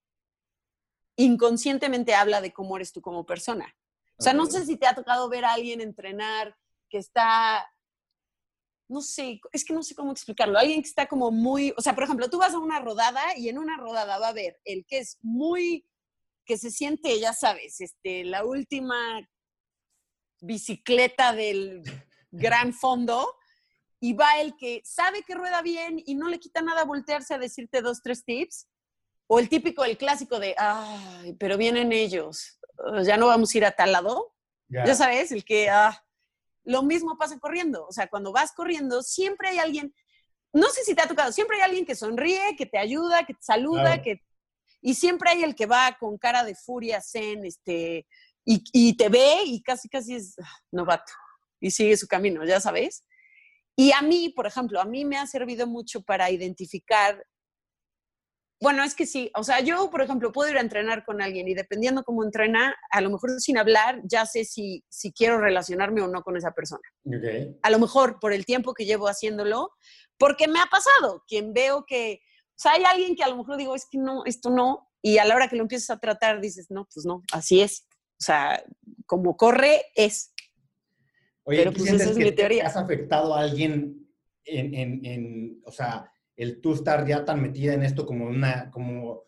inconscientemente 1.16 2.14
habla 2.14 2.40
de 2.40 2.52
cómo 2.52 2.76
eres 2.76 2.92
tú 2.92 3.00
como 3.00 3.26
persona. 3.26 3.74
O 4.18 4.22
sea, 4.22 4.32
no 4.32 4.46
sé 4.46 4.64
si 4.64 4.76
te 4.76 4.86
ha 4.86 4.94
tocado 4.94 5.28
ver 5.28 5.44
a 5.44 5.52
alguien 5.52 5.80
entrenar 5.80 6.56
que 6.88 6.98
está 6.98 7.68
no 8.88 9.00
sé, 9.00 9.40
es 9.52 9.64
que 9.64 9.72
no 9.72 9.82
sé 9.82 9.94
cómo 9.94 10.12
explicarlo. 10.12 10.58
Alguien 10.58 10.82
que 10.82 10.88
está 10.88 11.06
como 11.06 11.30
muy, 11.30 11.72
o 11.76 11.80
sea, 11.80 11.94
por 11.94 12.04
ejemplo, 12.04 12.28
tú 12.28 12.38
vas 12.38 12.54
a 12.54 12.58
una 12.58 12.80
rodada 12.80 13.36
y 13.36 13.48
en 13.48 13.58
una 13.58 13.76
rodada 13.76 14.18
va 14.18 14.26
a 14.26 14.30
haber 14.30 14.60
el 14.64 14.84
que 14.86 14.98
es 14.98 15.18
muy, 15.22 15.86
que 16.44 16.58
se 16.58 16.70
siente, 16.70 17.18
ya 17.18 17.32
sabes, 17.32 17.80
este, 17.80 18.24
la 18.24 18.44
última 18.44 19.26
bicicleta 20.40 21.32
del 21.32 21.82
gran 22.34 22.72
fondo 22.72 23.36
y 24.00 24.12
va 24.12 24.38
el 24.40 24.56
que 24.56 24.82
sabe 24.84 25.22
que 25.22 25.34
rueda 25.34 25.62
bien 25.62 26.02
y 26.04 26.14
no 26.14 26.28
le 26.28 26.38
quita 26.38 26.60
nada 26.60 26.84
voltearse 26.84 27.34
a 27.34 27.38
decirte 27.38 27.80
dos, 27.80 28.02
tres 28.02 28.24
tips. 28.24 28.68
O 29.26 29.38
el 29.38 29.48
típico, 29.48 29.82
el 29.84 29.96
clásico 29.96 30.38
de, 30.38 30.54
ay, 30.58 31.32
pero 31.38 31.56
vienen 31.56 31.92
ellos, 31.92 32.60
ya 33.02 33.16
no 33.16 33.28
vamos 33.28 33.54
a 33.54 33.58
ir 33.58 33.64
a 33.64 33.70
tal 33.70 33.92
lado. 33.92 34.34
Ya 34.68 34.94
sabes, 34.94 35.32
el 35.32 35.44
que, 35.44 35.70
ah, 35.70 36.04
lo 36.64 36.82
mismo 36.82 37.16
pasa 37.16 37.38
corriendo. 37.38 37.86
O 37.86 37.92
sea, 37.92 38.08
cuando 38.08 38.32
vas 38.32 38.52
corriendo, 38.52 39.02
siempre 39.02 39.48
hay 39.48 39.58
alguien, 39.58 39.94
no 40.52 40.68
sé 40.68 40.84
si 40.84 40.94
te 40.94 41.00
ha 41.00 41.08
tocado, 41.08 41.32
siempre 41.32 41.56
hay 41.56 41.62
alguien 41.62 41.86
que 41.86 41.94
sonríe, 41.94 42.56
que 42.58 42.66
te 42.66 42.76
ayuda, 42.76 43.24
que 43.24 43.34
te 43.34 43.42
saluda, 43.42 44.02
que... 44.02 44.20
Y 44.82 44.94
siempre 44.94 45.30
hay 45.30 45.44
el 45.44 45.54
que 45.54 45.64
va 45.64 45.96
con 45.98 46.18
cara 46.18 46.44
de 46.44 46.54
furia, 46.54 47.00
zen, 47.00 47.46
este, 47.46 48.06
y, 48.44 48.96
te 48.98 49.08
ve 49.08 49.44
y 49.46 49.62
casi, 49.62 49.88
casi 49.88 50.16
es 50.16 50.38
ah, 50.38 50.58
novato 50.70 51.10
y 51.64 51.70
sigue 51.70 51.96
su 51.96 52.06
camino, 52.06 52.44
ya 52.44 52.60
sabes. 52.60 53.04
Y 53.76 53.92
a 53.92 54.02
mí, 54.02 54.28
por 54.28 54.46
ejemplo, 54.46 54.80
a 54.80 54.84
mí 54.84 55.04
me 55.04 55.16
ha 55.16 55.26
servido 55.26 55.66
mucho 55.66 56.02
para 56.02 56.30
identificar 56.30 57.24
bueno, 58.60 58.82
es 58.82 58.94
que 58.94 59.04
sí, 59.04 59.30
o 59.36 59.42
sea, 59.44 59.60
yo, 59.60 59.90
por 59.90 60.00
ejemplo, 60.00 60.32
puedo 60.32 60.50
ir 60.50 60.56
a 60.56 60.62
entrenar 60.62 61.04
con 61.04 61.20
alguien 61.20 61.46
y 61.48 61.54
dependiendo 61.54 62.02
cómo 62.02 62.24
entrena, 62.24 62.74
a 62.90 63.00
lo 63.02 63.10
mejor 63.10 63.38
sin 63.38 63.58
hablar, 63.58 64.00
ya 64.04 64.24
sé 64.24 64.46
si, 64.46 64.82
si 64.88 65.12
quiero 65.12 65.38
relacionarme 65.38 66.00
o 66.00 66.08
no 66.08 66.22
con 66.22 66.36
esa 66.38 66.52
persona. 66.52 66.80
A 67.62 67.70
lo 67.70 67.78
mejor 67.78 68.18
por 68.20 68.32
el 68.32 68.46
tiempo 68.46 68.72
que 68.72 68.86
llevo 68.86 69.08
haciéndolo, 69.08 69.70
porque 70.16 70.48
me 70.48 70.60
ha 70.60 70.66
pasado, 70.66 71.24
quien 71.26 71.52
veo 71.52 71.84
que, 71.86 72.20
o 72.22 72.56
sea, 72.56 72.72
hay 72.72 72.84
alguien 72.84 73.16
que 73.16 73.24
a 73.24 73.28
lo 73.28 73.36
mejor 73.36 73.58
digo, 73.58 73.74
es 73.74 73.86
que 73.90 73.98
no, 73.98 74.24
esto 74.24 74.48
no, 74.48 74.88
y 75.02 75.18
a 75.18 75.26
la 75.26 75.34
hora 75.34 75.48
que 75.48 75.56
lo 75.56 75.62
empiezas 75.62 75.90
a 75.90 76.00
tratar 76.00 76.40
dices, 76.40 76.70
no, 76.70 76.88
pues 76.94 77.04
no, 77.04 77.22
así 77.32 77.60
es. 77.60 77.86
O 78.18 78.24
sea, 78.24 78.64
como 79.04 79.36
corre, 79.36 79.84
es. 79.94 80.32
Oye, 81.44 81.58
Pero 81.58 81.72
pues 81.72 81.92
esa 81.92 82.10
es 82.10 82.16
mi 82.16 82.32
teoría. 82.32 82.66
¿Has 82.66 82.76
afectado 82.76 83.34
a 83.34 83.40
alguien 83.40 84.08
en, 84.44 84.74
en, 84.74 85.04
en 85.04 85.62
o 85.64 85.70
sea, 85.70 86.10
el 86.36 86.60
tú 86.60 86.74
estar 86.74 87.06
ya 87.06 87.24
tan 87.24 87.40
metida 87.40 87.74
en 87.74 87.82
esto 87.82 88.06
como 88.06 88.26
una, 88.26 88.70
como, 88.70 89.24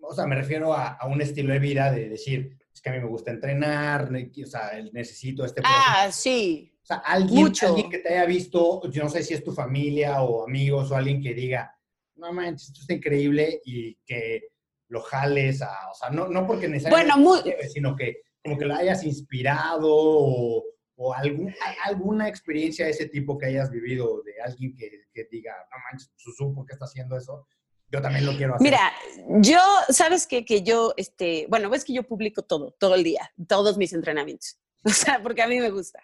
o 0.00 0.14
sea, 0.14 0.26
me 0.26 0.36
refiero 0.36 0.74
a, 0.74 0.98
un 1.08 1.20
estilo 1.20 1.52
de 1.52 1.58
vida 1.58 1.90
de 1.90 2.08
decir, 2.08 2.58
es 2.72 2.80
que 2.80 2.90
a 2.90 2.92
mí 2.92 2.98
me 2.98 3.08
gusta 3.08 3.30
entrenar, 3.30 4.10
o 4.12 4.46
sea, 4.46 4.72
necesito 4.92 5.44
este 5.44 5.62
Ah, 5.64 6.08
sí. 6.10 6.68
O 6.82 6.86
sea, 6.86 6.96
alguien, 6.98 7.52
alguien 7.62 7.90
que 7.90 7.98
te 7.98 8.08
haya 8.08 8.26
visto, 8.26 8.82
yo 8.90 9.04
no 9.04 9.08
sé 9.08 9.22
si 9.22 9.34
es 9.34 9.44
tu 9.44 9.52
familia 9.52 10.22
o 10.22 10.44
amigos 10.44 10.90
o 10.90 10.96
alguien 10.96 11.22
que 11.22 11.32
diga, 11.32 11.74
no 12.16 12.32
manches, 12.32 12.68
esto 12.68 12.80
está 12.80 12.94
increíble 12.94 13.60
y 13.64 13.94
que 14.04 14.48
lo 14.88 15.00
jales 15.00 15.62
a, 15.62 15.90
o 15.90 15.94
sea, 15.94 16.10
no, 16.10 16.28
no 16.28 16.46
porque 16.46 16.68
necesariamente, 16.68 17.18
bueno, 17.22 17.68
sino 17.72 17.96
que 17.96 18.22
como 18.42 18.58
que 18.58 18.64
lo 18.64 18.74
hayas 18.74 19.04
inspirado 19.04 19.88
o, 19.88 20.64
o 20.96 21.14
algún, 21.14 21.54
alguna 21.84 22.28
experiencia 22.28 22.84
de 22.84 22.92
ese 22.92 23.08
tipo 23.08 23.38
que 23.38 23.46
hayas 23.46 23.70
vivido 23.70 24.22
de 24.22 24.40
alguien 24.42 24.74
que, 24.76 24.90
que 25.12 25.28
diga, 25.30 25.54
no 25.70 25.76
manches, 25.90 26.12
Susu, 26.16 26.54
¿por 26.54 26.66
qué 26.66 26.74
está 26.74 26.84
haciendo 26.84 27.16
eso? 27.16 27.46
Yo 27.92 28.00
también 28.00 28.24
lo 28.24 28.32
quiero 28.36 28.54
hacer. 28.54 28.64
Mira, 28.64 28.92
yo, 29.40 29.60
¿sabes 29.90 30.26
qué? 30.26 30.44
Que 30.44 30.62
yo, 30.62 30.94
este, 30.96 31.46
bueno, 31.50 31.68
ves 31.68 31.84
que 31.84 31.92
yo 31.92 32.04
publico 32.04 32.42
todo, 32.42 32.74
todo 32.78 32.94
el 32.94 33.04
día, 33.04 33.30
todos 33.46 33.76
mis 33.76 33.92
entrenamientos. 33.92 34.58
O 34.84 34.90
sea, 34.90 35.22
porque 35.22 35.42
a 35.42 35.46
mí 35.46 35.60
me 35.60 35.70
gusta. 35.70 36.02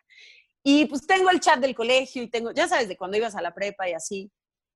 Y 0.62 0.84
pues 0.84 1.04
tengo 1.04 1.30
el 1.30 1.40
chat 1.40 1.58
del 1.58 1.74
colegio 1.74 2.22
y 2.22 2.28
tengo, 2.28 2.52
ya 2.52 2.68
sabes, 2.68 2.86
de 2.86 2.96
cuando 2.96 3.16
ibas 3.16 3.34
a 3.34 3.42
la 3.42 3.52
prepa 3.52 3.88
y 3.88 3.92
así. 3.92 4.30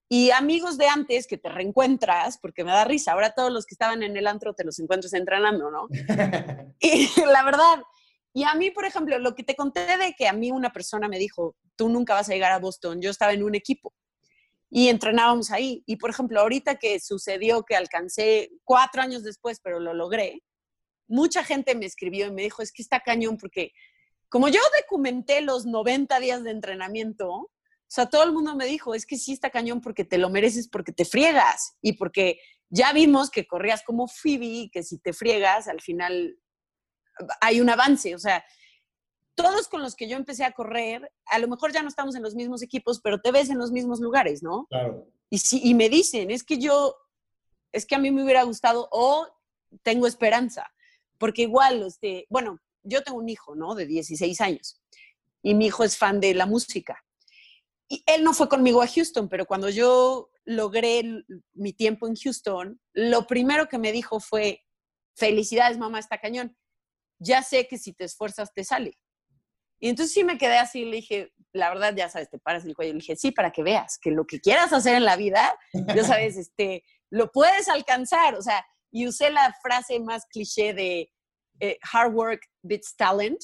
Y 0.08 0.30
amigos 0.32 0.76
de 0.76 0.88
antes 0.88 1.28
que 1.28 1.38
te 1.38 1.48
reencuentras, 1.48 2.36
porque 2.38 2.64
me 2.64 2.72
da 2.72 2.84
risa, 2.84 3.12
ahora 3.12 3.30
todos 3.30 3.52
los 3.52 3.64
que 3.64 3.74
estaban 3.74 4.02
en 4.02 4.16
el 4.16 4.26
antro 4.26 4.54
te 4.54 4.64
los 4.64 4.80
encuentras 4.80 5.12
entrenando, 5.12 5.70
¿no? 5.70 5.86
y 6.80 7.08
la 7.26 7.44
verdad, 7.44 7.82
y 8.34 8.44
a 8.44 8.54
mí, 8.54 8.70
por 8.70 8.84
ejemplo, 8.84 9.18
lo 9.18 9.34
que 9.34 9.42
te 9.42 9.54
conté 9.54 9.96
de 9.96 10.14
que 10.16 10.28
a 10.28 10.32
mí 10.32 10.50
una 10.50 10.72
persona 10.72 11.08
me 11.08 11.18
dijo, 11.18 11.56
tú 11.76 11.88
nunca 11.88 12.14
vas 12.14 12.28
a 12.28 12.32
llegar 12.32 12.52
a 12.52 12.58
Boston, 12.58 13.00
yo 13.00 13.10
estaba 13.10 13.32
en 13.32 13.42
un 13.42 13.54
equipo 13.54 13.92
y 14.70 14.88
entrenábamos 14.88 15.50
ahí. 15.50 15.82
Y, 15.86 15.96
por 15.96 16.10
ejemplo, 16.10 16.40
ahorita 16.40 16.76
que 16.76 16.98
sucedió 16.98 17.62
que 17.62 17.76
alcancé 17.76 18.50
cuatro 18.64 19.02
años 19.02 19.22
después, 19.22 19.60
pero 19.62 19.80
lo 19.80 19.92
logré, 19.92 20.42
mucha 21.08 21.44
gente 21.44 21.74
me 21.74 21.84
escribió 21.84 22.26
y 22.26 22.32
me 22.32 22.42
dijo, 22.42 22.62
es 22.62 22.72
que 22.72 22.80
está 22.80 23.00
cañón 23.00 23.36
porque 23.36 23.72
como 24.30 24.48
yo 24.48 24.60
documenté 24.80 25.42
los 25.42 25.66
90 25.66 26.18
días 26.20 26.42
de 26.42 26.52
entrenamiento, 26.52 27.30
o 27.30 27.50
sea, 27.86 28.06
todo 28.06 28.24
el 28.24 28.32
mundo 28.32 28.56
me 28.56 28.64
dijo, 28.64 28.94
es 28.94 29.04
que 29.04 29.18
sí 29.18 29.32
está 29.32 29.50
cañón 29.50 29.82
porque 29.82 30.06
te 30.06 30.16
lo 30.16 30.30
mereces, 30.30 30.68
porque 30.68 30.92
te 30.92 31.04
friegas 31.04 31.76
y 31.82 31.92
porque 31.98 32.38
ya 32.70 32.94
vimos 32.94 33.28
que 33.28 33.46
corrías 33.46 33.82
como 33.82 34.08
Phoebe, 34.08 34.70
que 34.72 34.82
si 34.82 34.96
te 34.98 35.12
friegas, 35.12 35.68
al 35.68 35.82
final 35.82 36.38
hay 37.40 37.60
un 37.60 37.70
avance, 37.70 38.14
o 38.14 38.18
sea, 38.18 38.44
todos 39.34 39.68
con 39.68 39.82
los 39.82 39.94
que 39.94 40.08
yo 40.08 40.16
empecé 40.16 40.44
a 40.44 40.52
correr, 40.52 41.10
a 41.26 41.38
lo 41.38 41.48
mejor 41.48 41.72
ya 41.72 41.82
no 41.82 41.88
estamos 41.88 42.14
en 42.14 42.22
los 42.22 42.34
mismos 42.34 42.62
equipos, 42.62 43.00
pero 43.02 43.20
te 43.20 43.32
ves 43.32 43.48
en 43.50 43.58
los 43.58 43.72
mismos 43.72 44.00
lugares, 44.00 44.42
¿no? 44.42 44.66
Claro. 44.66 45.06
Y, 45.30 45.38
si, 45.38 45.60
y 45.62 45.74
me 45.74 45.88
dicen, 45.88 46.30
es 46.30 46.44
que 46.44 46.58
yo, 46.58 46.94
es 47.72 47.86
que 47.86 47.94
a 47.94 47.98
mí 47.98 48.10
me 48.10 48.22
hubiera 48.22 48.42
gustado 48.42 48.88
o 48.92 49.26
tengo 49.82 50.06
esperanza, 50.06 50.70
porque 51.18 51.42
igual, 51.42 51.82
este, 51.82 52.26
bueno, 52.28 52.58
yo 52.82 53.02
tengo 53.02 53.18
un 53.18 53.28
hijo, 53.28 53.54
¿no? 53.54 53.74
De 53.74 53.86
16 53.86 54.40
años 54.40 54.82
y 55.42 55.54
mi 55.54 55.66
hijo 55.66 55.84
es 55.84 55.98
fan 55.98 56.20
de 56.20 56.34
la 56.34 56.46
música. 56.46 57.04
Y 57.88 58.02
él 58.06 58.24
no 58.24 58.32
fue 58.32 58.48
conmigo 58.48 58.80
a 58.80 58.86
Houston, 58.86 59.28
pero 59.28 59.44
cuando 59.44 59.68
yo 59.68 60.30
logré 60.44 61.24
mi 61.52 61.72
tiempo 61.72 62.06
en 62.06 62.16
Houston, 62.16 62.80
lo 62.94 63.26
primero 63.26 63.68
que 63.68 63.78
me 63.78 63.92
dijo 63.92 64.20
fue, 64.20 64.62
felicidades, 65.14 65.78
mamá, 65.78 65.98
está 65.98 66.18
cañón 66.18 66.56
ya 67.22 67.42
sé 67.42 67.66
que 67.66 67.78
si 67.78 67.92
te 67.92 68.04
esfuerzas 68.04 68.52
te 68.52 68.64
sale. 68.64 68.98
Y 69.80 69.88
entonces 69.88 70.14
sí 70.14 70.22
me 70.22 70.38
quedé 70.38 70.58
así, 70.58 70.84
le 70.84 70.96
dije, 70.96 71.32
la 71.52 71.68
verdad, 71.68 71.94
ya 71.94 72.08
sabes, 72.08 72.30
te 72.30 72.38
paras 72.38 72.64
el 72.64 72.74
cuello. 72.74 72.92
Le 72.92 73.00
dije, 73.00 73.16
sí, 73.16 73.32
para 73.32 73.50
que 73.50 73.62
veas 73.62 73.98
que 73.98 74.10
lo 74.10 74.26
que 74.26 74.40
quieras 74.40 74.72
hacer 74.72 74.94
en 74.94 75.04
la 75.04 75.16
vida, 75.16 75.58
ya 75.72 76.04
sabes, 76.04 76.36
este, 76.36 76.84
lo 77.10 77.30
puedes 77.32 77.68
alcanzar. 77.68 78.36
O 78.36 78.42
sea, 78.42 78.64
y 78.92 79.08
usé 79.08 79.30
la 79.30 79.54
frase 79.62 79.98
más 79.98 80.24
cliché 80.26 80.72
de 80.72 81.10
eh, 81.60 81.78
hard 81.92 82.14
work 82.14 82.42
beats 82.62 82.94
talent. 82.96 83.40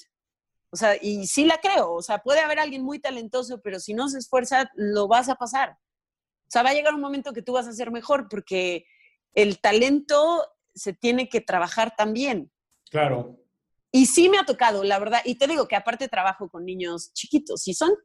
O 0.70 0.76
sea, 0.76 0.96
y 1.00 1.26
sí 1.26 1.44
la 1.44 1.58
creo. 1.58 1.92
O 1.94 2.02
sea, 2.02 2.18
puede 2.18 2.40
haber 2.40 2.58
alguien 2.60 2.84
muy 2.84 3.00
talentoso, 3.00 3.60
pero 3.60 3.80
si 3.80 3.94
no 3.94 4.08
se 4.08 4.18
esfuerza, 4.18 4.70
lo 4.74 5.08
vas 5.08 5.28
a 5.28 5.34
pasar. 5.34 5.70
O 5.70 6.50
sea, 6.50 6.62
va 6.62 6.70
a 6.70 6.74
llegar 6.74 6.94
un 6.94 7.00
momento 7.00 7.32
que 7.32 7.42
tú 7.42 7.54
vas 7.54 7.66
a 7.66 7.72
ser 7.72 7.90
mejor 7.90 8.28
porque 8.28 8.86
el 9.34 9.60
talento 9.60 10.46
se 10.74 10.92
tiene 10.92 11.28
que 11.28 11.40
trabajar 11.40 11.94
también. 11.96 12.52
Claro. 12.90 13.38
Y 13.90 14.06
sí 14.06 14.28
me 14.28 14.38
ha 14.38 14.44
tocado, 14.44 14.84
la 14.84 14.98
verdad. 14.98 15.20
Y 15.24 15.36
te 15.36 15.46
digo 15.46 15.66
que 15.66 15.76
aparte 15.76 16.08
trabajo 16.08 16.48
con 16.48 16.64
niños 16.64 17.12
chiquitos 17.14 17.66
y 17.68 17.74
son, 17.74 17.90
o 17.90 17.96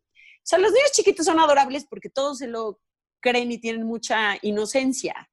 sea, 0.44 0.60
los 0.60 0.72
niños 0.72 0.92
chiquitos 0.92 1.26
son 1.26 1.40
adorables 1.40 1.86
porque 1.90 2.10
todos 2.10 2.38
se 2.38 2.48
lo 2.48 2.80
creen 3.22 3.52
y 3.52 3.58
tienen 3.58 3.84
mucha 3.86 4.38
inocencia. 4.42 5.30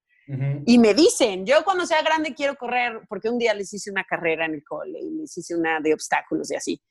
Y 0.65 0.79
me 0.79 0.95
dicen, 0.95 1.45
yo 1.45 1.65
cuando 1.65 1.85
sea 1.87 2.03
grande 2.03 2.35
quiero 2.35 2.55
correr, 2.55 3.01
porque 3.09 3.29
un 3.29 3.37
día 3.37 3.53
les 3.53 3.75
hice 3.75 3.91
una 3.91 4.05
carrera 4.05 4.47
en 4.47 4.55
el 4.55 4.63
cole 4.63 5.01
y 5.01 5.11
les 5.11 5.37
hice 5.37 5.57
una 5.57 5.81
de 5.81 5.93
obstáculos 5.93 6.53
y 6.53 6.55
así. 6.55 6.83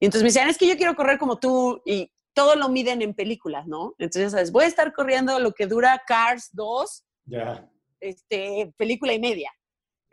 Y 0.00 0.06
entonces 0.06 0.22
me 0.22 0.28
decían, 0.28 0.48
es 0.48 0.56
que 0.56 0.66
yo 0.66 0.74
quiero 0.78 0.96
correr 0.96 1.18
como 1.18 1.38
tú 1.38 1.82
y 1.84 2.10
todo 2.32 2.56
lo 2.56 2.70
miden 2.70 3.02
en 3.02 3.12
películas, 3.12 3.66
¿no? 3.66 3.94
Entonces, 3.98 4.32
¿sabes? 4.32 4.52
Voy 4.52 4.64
a 4.64 4.68
estar 4.68 4.94
corriendo 4.94 5.38
lo 5.38 5.52
que 5.52 5.66
dura 5.66 6.00
Cars 6.06 6.48
2, 6.52 7.04
ya 7.26 7.68
este, 8.00 8.72
película 8.76 9.12
y 9.12 9.20
media. 9.20 9.52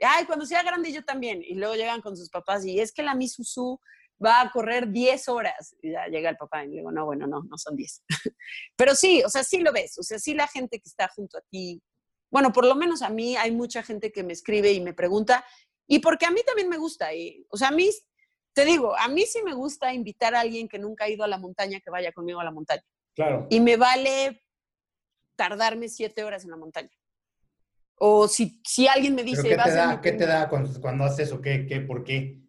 Ay, 0.01 0.25
cuando 0.25 0.45
sea 0.45 0.63
grande 0.63 0.91
yo 0.91 1.03
también. 1.03 1.41
Y 1.43 1.55
luego 1.55 1.75
llegan 1.75 2.01
con 2.01 2.17
sus 2.17 2.29
papás 2.29 2.65
y 2.65 2.79
es 2.79 2.91
que 2.91 3.03
la 3.03 3.15
Misusu 3.15 3.79
va 4.23 4.41
a 4.41 4.51
correr 4.51 4.89
10 4.91 5.27
horas. 5.29 5.75
Y 5.81 5.91
ya 5.91 6.07
llega 6.07 6.29
el 6.29 6.37
papá 6.37 6.63
y 6.63 6.67
le 6.67 6.77
digo, 6.77 6.91
no, 6.91 7.05
bueno, 7.05 7.27
no, 7.27 7.43
no 7.43 7.57
son 7.57 7.75
10. 7.75 8.03
Pero 8.75 8.95
sí, 8.95 9.23
o 9.23 9.29
sea, 9.29 9.43
sí 9.43 9.59
lo 9.59 9.71
ves. 9.71 9.97
O 9.97 10.03
sea, 10.03 10.19
sí 10.19 10.33
la 10.33 10.47
gente 10.47 10.79
que 10.79 10.89
está 10.89 11.07
junto 11.07 11.37
a 11.37 11.41
ti. 11.49 11.81
Bueno, 12.31 12.51
por 12.51 12.65
lo 12.65 12.75
menos 12.75 13.01
a 13.01 13.09
mí 13.09 13.35
hay 13.35 13.51
mucha 13.51 13.83
gente 13.83 14.11
que 14.11 14.23
me 14.23 14.33
escribe 14.33 14.71
y 14.71 14.81
me 14.81 14.93
pregunta. 14.93 15.45
Y 15.87 15.99
porque 15.99 16.25
a 16.25 16.31
mí 16.31 16.41
también 16.45 16.69
me 16.69 16.77
gusta. 16.77 17.13
Y, 17.13 17.45
o 17.49 17.57
sea, 17.57 17.69
a 17.69 17.71
mí, 17.71 17.89
te 18.53 18.65
digo, 18.65 18.97
a 18.97 19.07
mí 19.07 19.23
sí 19.23 19.41
me 19.43 19.53
gusta 19.53 19.93
invitar 19.93 20.35
a 20.35 20.41
alguien 20.41 20.67
que 20.67 20.79
nunca 20.79 21.05
ha 21.05 21.09
ido 21.09 21.23
a 21.23 21.27
la 21.27 21.37
montaña 21.37 21.79
que 21.79 21.91
vaya 21.91 22.11
conmigo 22.11 22.39
a 22.39 22.43
la 22.43 22.51
montaña. 22.51 22.83
Claro. 23.13 23.47
Y 23.49 23.59
me 23.59 23.77
vale 23.77 24.43
tardarme 25.35 25.89
siete 25.89 26.23
horas 26.23 26.43
en 26.43 26.51
la 26.51 26.57
montaña. 26.57 26.89
O 27.97 28.27
si, 28.27 28.61
si 28.65 28.87
alguien 28.87 29.15
me 29.15 29.23
dice... 29.23 29.43
¿Qué 29.43 29.55
te 29.55 29.71
da, 29.71 30.01
¿qué 30.01 30.11
te 30.11 30.25
da 30.25 30.49
cuando, 30.49 30.81
cuando 30.81 31.05
haces 31.05 31.27
eso? 31.27 31.41
¿Qué, 31.41 31.65
qué, 31.65 31.81
¿Por 31.81 32.03
qué? 32.03 32.45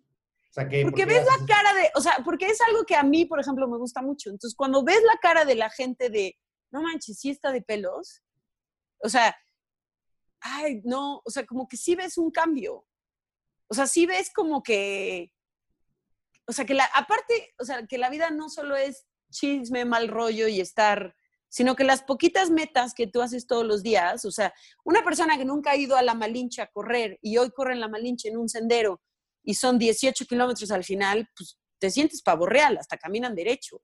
porque 0.82 1.04
ves 1.04 1.24
la 1.24 1.46
cara 1.46 1.74
de, 1.74 1.90
o 1.94 2.00
sea, 2.00 2.18
porque 2.24 2.46
es 2.46 2.58
algo 2.62 2.84
que 2.84 2.96
a 2.96 3.02
mí, 3.02 3.26
por 3.26 3.38
ejemplo, 3.38 3.68
me 3.68 3.76
gusta 3.76 4.00
mucho. 4.00 4.30
Entonces, 4.30 4.56
cuando 4.56 4.82
ves 4.82 5.02
la 5.04 5.18
cara 5.20 5.44
de 5.44 5.54
la 5.54 5.68
gente 5.68 6.08
de, 6.08 6.36
no 6.70 6.82
manches, 6.82 7.18
sí 7.18 7.30
está 7.30 7.52
de 7.52 7.60
pelos, 7.60 8.22
o 9.02 9.08
sea, 9.08 9.36
ay, 10.40 10.80
no, 10.84 11.20
o 11.24 11.30
sea, 11.30 11.44
como 11.44 11.68
que 11.68 11.76
sí 11.76 11.94
ves 11.94 12.16
un 12.16 12.30
cambio. 12.30 12.86
O 13.68 13.74
sea, 13.74 13.86
sí 13.86 14.06
ves 14.06 14.30
como 14.32 14.62
que, 14.62 15.30
o 16.46 16.52
sea, 16.52 16.64
que 16.64 16.74
la, 16.74 16.84
aparte, 16.94 17.54
o 17.58 17.64
sea, 17.64 17.86
que 17.86 17.98
la 17.98 18.08
vida 18.08 18.30
no 18.30 18.48
solo 18.48 18.76
es 18.76 19.06
chisme, 19.30 19.84
mal 19.84 20.08
rollo 20.08 20.48
y 20.48 20.60
estar, 20.60 21.14
sino 21.48 21.76
que 21.76 21.84
las 21.84 22.02
poquitas 22.02 22.50
metas 22.50 22.94
que 22.94 23.06
tú 23.06 23.22
haces 23.22 23.46
todos 23.46 23.64
los 23.64 23.82
días, 23.82 24.24
o 24.24 24.30
sea, 24.30 24.52
una 24.84 25.02
persona 25.02 25.38
que 25.38 25.44
nunca 25.44 25.72
ha 25.72 25.76
ido 25.76 25.96
a 25.96 26.02
la 26.02 26.14
Malinche 26.14 26.62
a 26.62 26.66
correr 26.66 27.18
y 27.22 27.36
hoy 27.38 27.50
corre 27.50 27.72
en 27.74 27.80
la 27.80 27.88
Malinche 27.88 28.28
en 28.28 28.36
un 28.36 28.48
sendero 28.48 29.00
y 29.42 29.54
son 29.54 29.78
18 29.78 30.26
kilómetros 30.26 30.70
al 30.70 30.84
final, 30.84 31.28
pues 31.36 31.58
te 31.78 31.90
sientes 31.90 32.22
pavo 32.22 32.46
real, 32.46 32.76
hasta 32.78 32.96
caminan 32.96 33.34
derecho. 33.34 33.80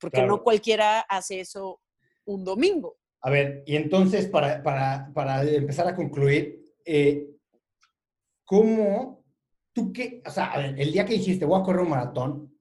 Porque 0.00 0.22
no 0.22 0.42
cualquiera 0.42 1.00
hace 1.00 1.40
eso 1.40 1.80
un 2.24 2.44
domingo. 2.44 2.98
A 3.20 3.30
ver, 3.30 3.64
y 3.66 3.74
entonces 3.74 4.28
para, 4.28 4.62
para, 4.62 5.10
para 5.12 5.42
empezar 5.42 5.88
a 5.88 5.94
concluir, 5.94 6.62
eh, 6.84 7.28
¿cómo 8.44 9.24
tú 9.72 9.92
qué, 9.92 10.22
o 10.24 10.30
sea, 10.30 10.52
el 10.54 10.92
día 10.92 11.04
que 11.04 11.14
dijiste 11.14 11.44
voy 11.44 11.60
a 11.60 11.64
correr 11.64 11.82
un 11.82 11.90
maratón, 11.90 12.57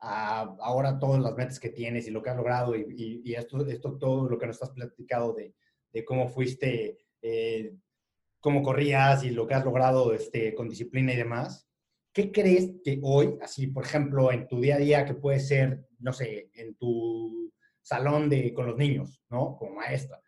ahora 0.00 0.98
todas 0.98 1.20
las 1.20 1.36
metas 1.36 1.60
que 1.60 1.70
tienes 1.70 2.08
y 2.08 2.10
lo 2.10 2.22
que 2.22 2.30
has 2.30 2.36
logrado 2.36 2.74
y, 2.74 3.34
esto, 3.34 3.98
todo 3.98 4.28
lo 4.28 4.38
que 4.38 4.46
nos 4.46 4.62
has 4.62 4.70
platicado 4.70 5.34
de, 5.34 5.54
de 5.92 6.04
cómo 6.04 6.28
fuiste 6.28 6.98
eh, 7.22 7.74
cómo 8.40 8.62
corrías 8.62 9.22
y 9.22 9.30
lo 9.30 9.46
que 9.46 9.54
has 9.54 9.64
logrado 9.64 10.12
este, 10.14 10.54
con 10.54 10.68
disciplina 10.68 11.12
y 11.12 11.16
demás, 11.16 11.68
¿qué 12.12 12.32
crees 12.32 12.72
que 12.82 12.98
hoy, 13.02 13.36
así 13.42 13.66
por 13.66 13.84
ejemplo, 13.84 14.32
en 14.32 14.48
tu 14.48 14.60
día 14.60 14.76
a 14.76 14.78
día, 14.78 15.04
que 15.04 15.14
puede 15.14 15.40
ser, 15.40 15.86
no 15.98 16.12
sé, 16.12 16.50
en 16.54 16.74
tu 16.74 17.52
salón 17.82 18.28
de, 18.28 18.52
con 18.54 18.66
los 18.66 18.76
niños, 18.76 19.22
¿no? 19.28 19.56
Como 19.58 19.76
maestra, 19.76 20.20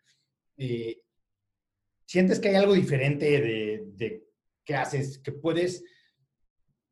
eh, 0.57 1.01
¿sientes 2.05 2.39
que 2.39 2.49
hay 2.49 2.55
algo 2.55 2.73
diferente 2.73 3.41
de, 3.41 3.83
de 3.95 4.27
qué 4.63 4.75
haces, 4.75 5.17
que 5.17 5.31
puedes 5.31 5.83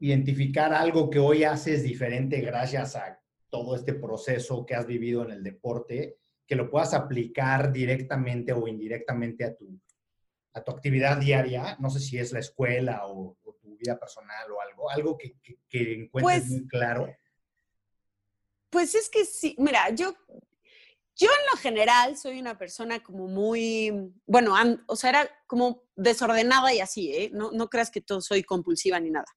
identificar 0.01 0.73
algo 0.73 1.09
que 1.11 1.19
hoy 1.19 1.43
haces 1.43 1.83
diferente 1.83 2.41
gracias 2.41 2.95
a 2.95 3.21
todo 3.49 3.75
este 3.75 3.93
proceso 3.93 4.65
que 4.65 4.73
has 4.73 4.87
vivido 4.87 5.23
en 5.23 5.31
el 5.31 5.43
deporte, 5.43 6.17
que 6.47 6.55
lo 6.55 6.71
puedas 6.71 6.95
aplicar 6.95 7.71
directamente 7.71 8.51
o 8.51 8.67
indirectamente 8.67 9.45
a 9.45 9.55
tu, 9.55 9.79
a 10.53 10.63
tu 10.63 10.71
actividad 10.71 11.17
diaria, 11.17 11.77
no 11.79 11.91
sé 11.91 11.99
si 11.99 12.17
es 12.17 12.31
la 12.31 12.39
escuela 12.39 13.05
o, 13.05 13.37
tu 13.61 13.77
vida 13.77 13.99
personal 13.99 14.51
o 14.51 14.59
algo, 14.59 14.89
algo 14.89 15.17
que, 15.17 15.35
que, 15.69 15.93
encuentres 15.93 16.41
pues 16.41 16.49
muy 16.49 16.67
claro. 16.67 17.15
Pues 18.71 18.95
es 18.95 19.07
que 19.07 19.23
sí, 19.23 19.55
mira, 19.59 19.91
yo, 19.91 20.15
yo 21.15 21.27
en 21.27 21.45
lo 21.51 21.57
general 21.59 22.17
soy 22.17 22.39
una 22.39 22.57
persona 22.57 23.03
como 23.03 23.27
muy, 23.27 23.91
bueno, 24.25 24.55
o 24.87 24.95
sea, 24.95 25.11
era 25.11 25.29
como 25.45 25.83
desordenada 25.95 26.73
y 26.73 26.79
así, 26.79 27.13
¿eh? 27.13 27.29
No, 27.33 27.51
no 27.51 27.69
creas 27.69 27.91
que 27.91 28.01
todo 28.01 28.19
soy 28.21 28.43
compulsiva 28.43 28.99
ni 28.99 29.11
nada. 29.11 29.27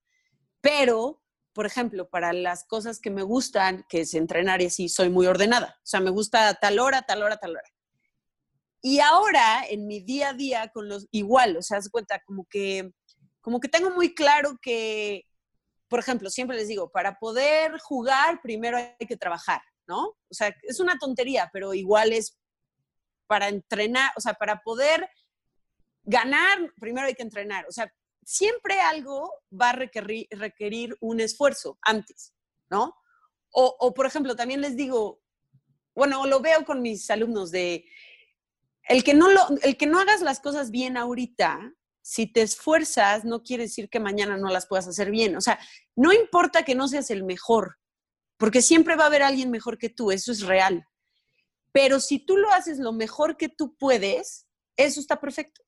Pero, 0.64 1.20
por 1.52 1.66
ejemplo, 1.66 2.08
para 2.08 2.32
las 2.32 2.64
cosas 2.64 2.98
que 2.98 3.10
me 3.10 3.22
gustan, 3.22 3.84
que 3.86 4.00
es 4.00 4.14
entrenar 4.14 4.62
y 4.62 4.66
así, 4.66 4.88
soy 4.88 5.10
muy 5.10 5.26
ordenada. 5.26 5.76
O 5.76 5.86
sea, 5.86 6.00
me 6.00 6.08
gusta 6.08 6.54
tal 6.54 6.78
hora, 6.78 7.02
tal 7.02 7.22
hora, 7.22 7.36
tal 7.36 7.50
hora. 7.50 7.70
Y 8.80 8.98
ahora, 9.00 9.66
en 9.68 9.86
mi 9.86 10.00
día 10.00 10.30
a 10.30 10.32
día, 10.32 10.70
con 10.72 10.88
los, 10.88 11.06
igual, 11.10 11.58
o 11.58 11.62
sea, 11.62 11.82
se 11.82 11.90
cuenta 11.90 12.18
como 12.24 12.46
que, 12.48 12.90
como 13.42 13.60
que 13.60 13.68
tengo 13.68 13.90
muy 13.90 14.14
claro 14.14 14.56
que, 14.62 15.24
por 15.88 16.00
ejemplo, 16.00 16.30
siempre 16.30 16.56
les 16.56 16.68
digo, 16.68 16.90
para 16.90 17.18
poder 17.18 17.78
jugar, 17.80 18.40
primero 18.42 18.78
hay 18.78 19.06
que 19.06 19.18
trabajar, 19.18 19.60
¿no? 19.86 20.16
O 20.30 20.34
sea, 20.34 20.56
es 20.62 20.80
una 20.80 20.96
tontería, 20.96 21.50
pero 21.52 21.74
igual 21.74 22.14
es 22.14 22.38
para 23.26 23.50
entrenar, 23.50 24.12
o 24.16 24.20
sea, 24.22 24.32
para 24.32 24.62
poder 24.62 25.10
ganar, 26.04 26.72
primero 26.80 27.06
hay 27.06 27.14
que 27.14 27.22
entrenar. 27.22 27.66
O 27.68 27.72
sea, 27.72 27.92
siempre 28.24 28.80
algo 28.80 29.32
va 29.50 29.70
a 29.70 29.72
requerir, 29.72 30.96
un 31.00 31.20
esfuerzo 31.20 31.78
antes, 31.82 32.34
¿no? 32.70 32.94
O, 33.50 33.76
o, 33.78 33.94
por 33.94 34.06
ejemplo, 34.06 34.34
también 34.34 34.60
les 34.60 34.76
digo, 34.76 35.20
bueno, 35.94 36.26
lo 36.26 36.40
veo 36.40 36.64
con 36.64 36.82
mis 36.82 37.08
alumnos 37.10 37.50
de, 37.50 37.86
el 38.88 39.04
que, 39.04 39.14
no 39.14 39.30
lo, 39.30 39.40
el 39.62 39.76
que 39.76 39.86
no 39.86 40.00
hagas 40.00 40.20
las 40.20 40.40
cosas 40.40 40.70
bien 40.70 40.96
ahorita, 40.96 41.74
si 42.02 42.26
te 42.26 42.42
esfuerzas, 42.42 43.24
no 43.24 43.42
quiere 43.42 43.62
decir 43.62 43.88
que 43.88 43.98
mañana 43.98 44.36
no 44.36 44.50
las 44.50 44.66
puedas 44.66 44.86
hacer 44.86 45.10
bien. 45.10 45.36
O 45.36 45.40
sea, 45.40 45.58
no 45.96 46.12
importa 46.12 46.62
que 46.62 46.74
no 46.74 46.86
seas 46.86 47.10
el 47.10 47.24
mejor, 47.24 47.78
porque 48.36 48.60
siempre 48.60 48.94
va 48.94 49.04
a 49.04 49.06
haber 49.06 49.22
alguien 49.22 49.50
mejor 49.50 49.78
que 49.78 49.88
tú, 49.88 50.10
eso 50.10 50.30
es 50.30 50.42
real. 50.42 50.86
Pero 51.72 52.00
si 52.00 52.18
tú 52.18 52.36
lo 52.36 52.50
haces 52.50 52.78
lo 52.78 52.92
mejor 52.92 53.38
que 53.38 53.48
tú 53.48 53.74
puedes, 53.76 54.46
eso 54.76 55.00
está 55.00 55.18
perfecto. 55.18 55.63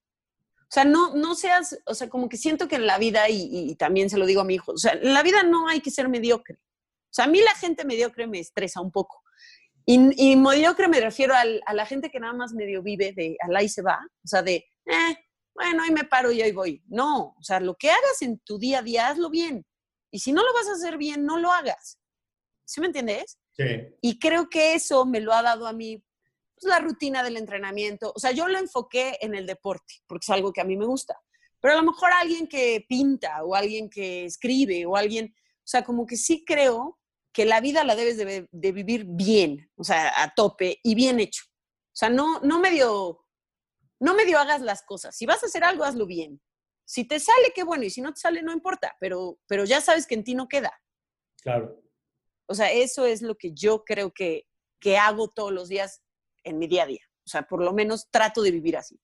O 0.68 0.72
sea, 0.72 0.84
no, 0.84 1.14
no 1.14 1.34
seas, 1.34 1.78
o 1.86 1.94
sea, 1.94 2.08
como 2.08 2.28
que 2.28 2.36
siento 2.36 2.66
que 2.66 2.76
en 2.76 2.86
la 2.86 2.98
vida, 2.98 3.28
y, 3.28 3.48
y, 3.70 3.74
también 3.76 4.10
se 4.10 4.18
lo 4.18 4.26
digo 4.26 4.40
a 4.40 4.44
mi 4.44 4.54
hijo, 4.54 4.72
o 4.72 4.78
sea, 4.78 4.92
en 4.92 5.14
la 5.14 5.22
vida 5.22 5.44
no 5.44 5.68
hay 5.68 5.80
que 5.80 5.92
ser 5.92 6.08
mediocre. 6.08 6.56
O 6.56 7.14
sea, 7.16 7.26
a 7.26 7.28
mí 7.28 7.40
la 7.40 7.54
gente 7.54 7.84
mediocre 7.84 8.26
me 8.26 8.40
estresa 8.40 8.80
un 8.80 8.90
poco. 8.90 9.22
Y, 9.86 10.32
y 10.32 10.36
mediocre 10.36 10.88
me 10.88 11.00
refiero 11.00 11.34
a 11.34 11.74
la 11.74 11.86
gente 11.86 12.10
que 12.10 12.18
nada 12.18 12.32
más 12.32 12.52
medio 12.52 12.82
vive 12.82 13.12
de 13.12 13.36
al 13.40 13.54
ahí 13.54 13.68
se 13.68 13.82
va, 13.82 14.00
o 14.24 14.26
sea, 14.26 14.42
de, 14.42 14.56
eh, 14.84 15.16
bueno, 15.54 15.84
ahí 15.84 15.90
me 15.92 16.04
paro 16.04 16.32
y 16.32 16.42
ahí 16.42 16.52
voy. 16.52 16.82
No, 16.88 17.34
o 17.38 17.42
sea, 17.42 17.60
lo 17.60 17.76
que 17.76 17.90
hagas 17.90 18.20
en 18.20 18.40
tu 18.40 18.58
día 18.58 18.80
a 18.80 18.82
día, 18.82 19.08
hazlo 19.08 19.30
bien. 19.30 19.64
Y 20.10 20.18
si 20.18 20.32
no 20.32 20.42
lo 20.42 20.52
vas 20.52 20.68
a 20.68 20.72
hacer 20.72 20.98
bien, 20.98 21.24
no 21.24 21.38
lo 21.38 21.52
hagas. 21.52 21.98
¿Sí 22.66 22.80
me 22.80 22.88
entiendes? 22.88 23.38
Sí. 23.52 23.64
Y 24.02 24.18
creo 24.18 24.48
que 24.50 24.74
eso 24.74 25.06
me 25.06 25.20
lo 25.20 25.32
ha 25.32 25.42
dado 25.42 25.66
a 25.66 25.72
mí 25.72 26.02
pues, 26.58 26.70
la 26.70 26.80
rutina 26.80 27.22
del 27.22 27.36
entrenamiento. 27.36 28.12
O 28.14 28.18
sea, 28.18 28.32
yo 28.32 28.48
lo 28.48 28.58
enfoqué 28.58 29.18
en 29.20 29.34
el 29.34 29.46
deporte, 29.46 29.94
porque 30.06 30.24
es 30.24 30.30
algo 30.30 30.52
que 30.52 30.60
a 30.60 30.64
mí 30.64 30.76
me 30.76 30.86
gusta. 30.86 31.20
Pero 31.60 31.74
a 31.74 31.76
lo 31.76 31.90
mejor 31.90 32.10
alguien 32.12 32.46
que 32.46 32.84
pinta 32.88 33.44
o 33.44 33.54
alguien 33.54 33.90
que 33.90 34.24
escribe 34.24 34.86
o 34.86 34.96
alguien, 34.96 35.34
o 35.36 35.66
sea, 35.66 35.84
como 35.84 36.06
que 36.06 36.16
sí 36.16 36.44
creo 36.44 36.98
que 37.32 37.44
la 37.44 37.60
vida 37.60 37.84
la 37.84 37.96
debes 37.96 38.16
de, 38.16 38.72
vivir 38.72 39.04
bien, 39.06 39.70
o 39.76 39.84
sea, 39.84 40.22
a 40.22 40.34
tope 40.34 40.80
y 40.82 40.94
bien 40.94 41.20
hecho. 41.20 41.44
O 41.48 41.98
sea, 41.98 42.08
no, 42.08 42.40
no 42.40 42.60
medio, 42.60 43.26
no 44.00 44.14
medio 44.14 44.38
hagas 44.38 44.62
las 44.62 44.82
cosas. 44.82 45.16
Si 45.16 45.26
vas 45.26 45.42
a 45.42 45.46
hacer 45.46 45.64
algo, 45.64 45.84
hazlo 45.84 46.06
bien. 46.06 46.40
Si 46.86 47.04
te 47.04 47.20
sale, 47.20 47.52
qué 47.54 47.62
bueno, 47.62 47.84
y 47.84 47.90
si 47.90 48.00
no 48.00 48.14
te 48.14 48.20
sale, 48.20 48.42
no 48.42 48.52
importa, 48.52 48.96
pero, 49.00 49.38
pero 49.46 49.64
ya 49.64 49.80
sabes 49.80 50.06
que 50.06 50.14
en 50.14 50.24
ti 50.24 50.34
no 50.34 50.48
queda. 50.48 50.72
Claro. 51.42 51.78
O 52.46 52.54
sea, 52.54 52.72
eso 52.72 53.04
es 53.04 53.22
lo 53.22 53.36
que 53.36 53.52
yo 53.52 53.84
creo 53.84 54.12
que, 54.12 54.46
que 54.80 54.96
hago 54.96 55.28
todos 55.28 55.52
los 55.52 55.68
días 55.68 56.05
en 56.46 56.58
mi 56.58 56.66
día 56.66 56.84
a 56.84 56.86
día. 56.86 57.02
O 57.24 57.28
sea, 57.28 57.42
por 57.42 57.62
lo 57.62 57.72
menos 57.72 58.08
trato 58.10 58.42
de 58.42 58.50
vivir 58.50 58.76
así. 58.76 58.98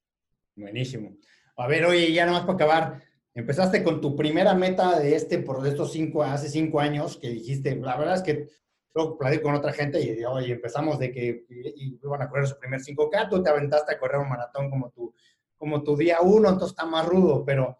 Buenísimo. 0.56 1.16
A 1.56 1.66
ver, 1.66 1.84
oye, 1.84 2.12
ya 2.12 2.24
nomás 2.24 2.42
para 2.42 2.54
acabar, 2.54 3.02
Empezaste 3.34 3.82
con 3.82 4.02
tu 4.02 4.14
primera 4.14 4.52
meta 4.52 4.98
de 4.98 5.16
este, 5.16 5.38
por 5.38 5.66
estos 5.66 5.92
cinco, 5.92 6.22
hace 6.22 6.50
cinco 6.50 6.80
años, 6.80 7.16
que 7.16 7.30
dijiste, 7.30 7.74
la 7.76 7.96
verdad 7.96 8.16
es 8.16 8.22
que 8.22 8.48
luego 8.94 9.16
platico 9.16 9.44
con 9.44 9.54
otra 9.54 9.72
gente 9.72 10.02
y, 10.02 10.22
oye, 10.22 10.52
empezamos 10.52 10.98
de 10.98 11.10
que 11.10 11.46
iban 11.48 12.20
a 12.20 12.28
correr 12.28 12.46
su 12.46 12.58
primer 12.58 12.80
5K, 12.80 13.30
tú 13.30 13.42
te 13.42 13.48
aventaste 13.48 13.94
a 13.94 13.98
correr 13.98 14.20
un 14.20 14.28
maratón 14.28 14.68
como 14.68 14.90
tu, 14.90 15.14
como 15.56 15.82
tu 15.82 15.96
día 15.96 16.20
uno, 16.20 16.50
entonces 16.50 16.72
está 16.72 16.84
más 16.84 17.06
rudo, 17.06 17.42
pero 17.42 17.78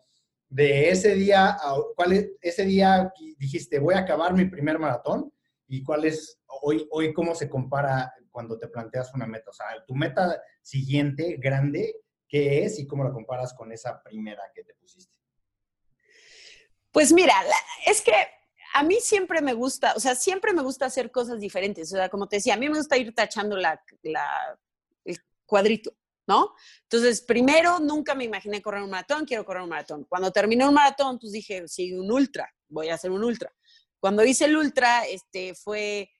de 0.48 0.88
ese 0.88 1.14
día, 1.14 1.58
¿cuál 1.96 2.12
es, 2.12 2.30
ese 2.40 2.64
día 2.64 3.12
dijiste, 3.36 3.78
voy 3.78 3.94
a 3.94 4.00
acabar 4.00 4.32
mi 4.32 4.46
primer 4.46 4.78
maratón? 4.78 5.30
¿Y 5.68 5.82
cuál 5.82 6.06
es, 6.06 6.40
hoy, 6.62 6.86
hoy 6.90 7.12
cómo 7.12 7.34
se 7.34 7.50
compara 7.50 8.10
cuando 8.32 8.58
te 8.58 8.66
planteas 8.66 9.14
una 9.14 9.26
meta? 9.26 9.50
O 9.50 9.52
sea, 9.52 9.66
tu 9.86 9.94
meta 9.94 10.42
siguiente, 10.60 11.36
grande, 11.38 12.02
¿qué 12.26 12.64
es 12.64 12.78
y 12.78 12.86
cómo 12.86 13.04
la 13.04 13.12
comparas 13.12 13.54
con 13.54 13.70
esa 13.70 14.02
primera 14.02 14.42
que 14.54 14.64
te 14.64 14.74
pusiste? 14.74 15.12
Pues 16.90 17.12
mira, 17.12 17.34
es 17.86 18.02
que 18.02 18.12
a 18.74 18.82
mí 18.82 18.96
siempre 19.00 19.40
me 19.40 19.52
gusta, 19.52 19.94
o 19.94 20.00
sea, 20.00 20.14
siempre 20.14 20.52
me 20.52 20.62
gusta 20.62 20.86
hacer 20.86 21.10
cosas 21.10 21.38
diferentes. 21.38 21.92
O 21.92 21.96
sea, 21.96 22.08
como 22.08 22.28
te 22.28 22.36
decía, 22.36 22.54
a 22.54 22.56
mí 22.56 22.68
me 22.68 22.78
gusta 22.78 22.96
ir 22.96 23.14
tachando 23.14 23.56
la, 23.56 23.80
el 25.04 25.18
cuadrito. 25.46 25.94
¿no? 26.26 26.54
Entonces, 26.84 27.20
primero, 27.20 27.80
nunca 27.80 28.14
me 28.14 28.24
imaginé 28.24 28.62
correr 28.62 28.82
un 28.82 28.90
maratón, 28.90 29.24
quiero 29.24 29.44
correr 29.44 29.62
un 29.62 29.68
maratón. 29.68 30.04
Cuando 30.04 30.30
terminé 30.30 30.66
un 30.66 30.74
maratón, 30.74 31.18
pues 31.18 31.32
dije, 31.32 31.66
sí, 31.66 31.92
un 31.92 32.10
ultra, 32.10 32.48
voy 32.68 32.88
a 32.88 32.94
hacer 32.94 33.10
un 33.10 33.24
ultra. 33.24 33.52
Cuando 33.98 34.24
hice 34.24 34.46
el 34.46 34.56
ultra, 34.56 35.04
este, 35.04 35.54
fue 35.54 36.10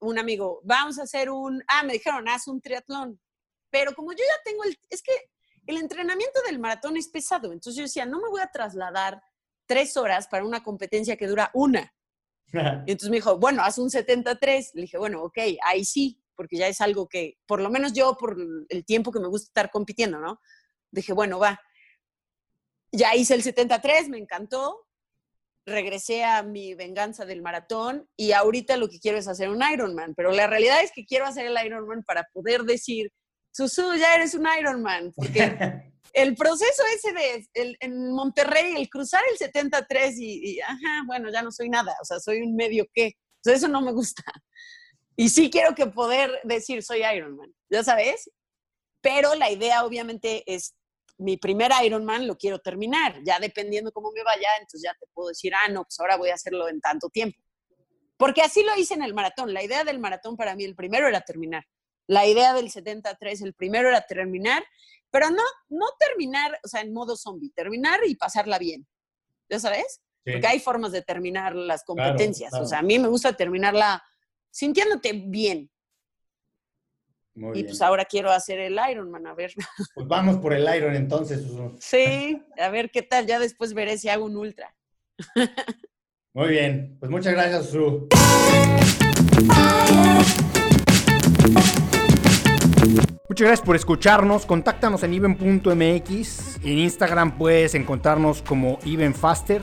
un 0.00 0.18
amigo, 0.18 0.60
vamos 0.64 0.98
a 0.98 1.04
hacer 1.04 1.30
un, 1.30 1.62
ah, 1.68 1.82
me 1.82 1.94
dijeron, 1.94 2.28
haz 2.28 2.48
un 2.48 2.60
triatlón. 2.60 3.20
Pero 3.70 3.94
como 3.94 4.12
yo 4.12 4.18
ya 4.18 4.42
tengo 4.44 4.64
el, 4.64 4.78
es 4.88 5.02
que 5.02 5.12
el 5.66 5.76
entrenamiento 5.76 6.40
del 6.46 6.58
maratón 6.58 6.96
es 6.96 7.08
pesado, 7.08 7.52
entonces 7.52 7.76
yo 7.76 7.82
decía, 7.82 8.06
no 8.06 8.20
me 8.20 8.28
voy 8.28 8.40
a 8.40 8.50
trasladar 8.50 9.22
tres 9.66 9.96
horas 9.96 10.26
para 10.26 10.44
una 10.44 10.64
competencia 10.64 11.16
que 11.16 11.28
dura 11.28 11.50
una. 11.54 11.94
Y 12.86 12.90
entonces 12.90 13.10
me 13.10 13.18
dijo, 13.18 13.38
bueno, 13.38 13.62
haz 13.62 13.78
un 13.78 13.90
73. 13.90 14.72
Le 14.74 14.82
dije, 14.82 14.98
bueno, 14.98 15.22
ok, 15.22 15.38
ahí 15.64 15.84
sí, 15.84 16.20
porque 16.34 16.56
ya 16.56 16.66
es 16.66 16.80
algo 16.80 17.08
que, 17.08 17.38
por 17.46 17.60
lo 17.60 17.70
menos 17.70 17.92
yo, 17.92 18.16
por 18.16 18.36
el 18.68 18.84
tiempo 18.84 19.12
que 19.12 19.20
me 19.20 19.28
gusta 19.28 19.46
estar 19.46 19.70
compitiendo, 19.70 20.18
¿no? 20.18 20.40
Dije, 20.90 21.12
bueno, 21.12 21.38
va. 21.38 21.60
Ya 22.90 23.14
hice 23.14 23.34
el 23.34 23.44
73, 23.44 24.08
me 24.08 24.18
encantó. 24.18 24.88
Regresé 25.70 26.24
a 26.24 26.42
mi 26.42 26.74
venganza 26.74 27.24
del 27.24 27.42
maratón 27.42 28.08
y 28.16 28.32
ahorita 28.32 28.76
lo 28.76 28.88
que 28.88 28.98
quiero 28.98 29.18
es 29.18 29.28
hacer 29.28 29.48
un 29.48 29.62
Ironman, 29.62 30.14
pero 30.14 30.32
la 30.32 30.46
realidad 30.46 30.82
es 30.82 30.90
que 30.92 31.06
quiero 31.06 31.26
hacer 31.26 31.46
el 31.46 31.56
Ironman 31.64 32.02
para 32.02 32.26
poder 32.32 32.64
decir, 32.64 33.12
Susu, 33.52 33.94
ya 33.94 34.14
eres 34.14 34.34
un 34.34 34.46
Ironman, 34.58 35.12
porque 35.12 35.40
el 36.12 36.34
proceso 36.34 36.82
ese 36.94 37.12
de 37.12 37.48
el, 37.54 37.76
en 37.80 38.12
Monterrey, 38.12 38.74
el 38.76 38.88
cruzar 38.88 39.22
el 39.30 39.38
73 39.38 40.18
y, 40.18 40.52
y, 40.52 40.60
ajá, 40.60 41.04
bueno, 41.06 41.30
ya 41.30 41.42
no 41.42 41.52
soy 41.52 41.68
nada, 41.68 41.94
o 42.02 42.04
sea, 42.04 42.18
soy 42.18 42.42
un 42.42 42.56
medio 42.56 42.86
qué. 42.92 43.12
Entonces, 43.36 43.62
eso 43.62 43.68
no 43.68 43.80
me 43.80 43.92
gusta. 43.92 44.22
Y 45.16 45.28
sí 45.28 45.50
quiero 45.50 45.74
que 45.74 45.86
poder 45.86 46.30
decir 46.44 46.82
soy 46.82 47.04
Ironman, 47.04 47.54
ya 47.70 47.84
sabes. 47.84 48.30
Pero 49.02 49.34
la 49.34 49.50
idea, 49.50 49.84
obviamente, 49.84 50.42
es 50.46 50.74
mi 51.20 51.36
primer 51.36 51.70
Ironman 51.84 52.26
lo 52.26 52.36
quiero 52.36 52.58
terminar. 52.58 53.20
Ya 53.24 53.38
dependiendo 53.38 53.92
cómo 53.92 54.10
me 54.12 54.22
vaya, 54.22 54.48
entonces 54.58 54.82
ya 54.82 54.94
te 54.98 55.06
puedo 55.12 55.28
decir, 55.28 55.52
ah, 55.54 55.68
no, 55.70 55.84
pues 55.84 55.98
ahora 56.00 56.16
voy 56.16 56.30
a 56.30 56.34
hacerlo 56.34 56.68
en 56.68 56.80
tanto 56.80 57.08
tiempo. 57.08 57.38
Porque 58.16 58.42
así 58.42 58.62
lo 58.62 58.76
hice 58.76 58.94
en 58.94 59.02
el 59.02 59.14
maratón. 59.14 59.54
La 59.54 59.62
idea 59.62 59.84
del 59.84 59.98
maratón 59.98 60.36
para 60.36 60.54
mí, 60.54 60.64
el 60.64 60.74
primero 60.74 61.08
era 61.08 61.20
terminar. 61.22 61.64
La 62.06 62.26
idea 62.26 62.52
del 62.54 62.70
73, 62.70 63.42
el 63.42 63.54
primero 63.54 63.88
era 63.88 64.02
terminar 64.02 64.62
pero 65.10 65.30
no, 65.30 65.42
no 65.68 65.86
terminar, 65.98 66.58
o 66.64 66.68
sea, 66.68 66.80
en 66.80 66.92
modo 66.92 67.16
zombie, 67.16 67.50
terminar 67.50 68.00
y 68.06 68.14
pasarla 68.14 68.58
bien. 68.58 68.86
¿Ya 69.48 69.58
sabes? 69.58 70.00
Porque 70.24 70.46
hay 70.46 70.60
formas 70.60 70.92
de 70.92 71.02
terminar 71.02 71.56
las 71.56 71.82
competencias. 71.82 72.52
O 72.54 72.64
sea, 72.64 72.78
a 72.78 72.82
mí 72.82 72.98
me 72.98 73.08
gusta 73.08 73.32
terminarla 73.32 74.02
sintiéndote 74.50 75.12
bien. 75.12 75.70
Y 77.54 77.64
pues 77.64 77.80
ahora 77.80 78.04
quiero 78.04 78.30
hacer 78.30 78.58
el 78.58 78.78
Ironman, 78.90 79.26
a 79.26 79.34
ver. 79.34 79.52
Pues 79.94 80.06
vamos 80.06 80.36
por 80.38 80.52
el 80.52 80.68
Iron 80.76 80.94
entonces. 80.94 81.44
Sí, 81.78 82.42
a 82.58 82.68
ver 82.68 82.90
qué 82.90 83.02
tal. 83.02 83.26
Ya 83.26 83.38
después 83.38 83.74
veré 83.74 83.98
si 83.98 84.08
hago 84.08 84.24
un 84.24 84.36
ultra. 84.36 84.74
Muy 86.32 86.48
bien, 86.48 86.96
pues 87.00 87.10
muchas 87.10 87.32
gracias, 87.32 87.66
Su. 87.70 88.08
Muchas 93.28 93.46
gracias 93.46 93.66
por 93.66 93.76
escucharnos. 93.76 94.44
Contáctanos 94.44 95.02
en 95.02 95.14
even.mx. 95.14 96.56
En 96.64 96.78
Instagram 96.78 97.38
puedes 97.38 97.74
encontrarnos 97.74 98.42
como 98.42 98.78
evenfaster. 98.84 99.62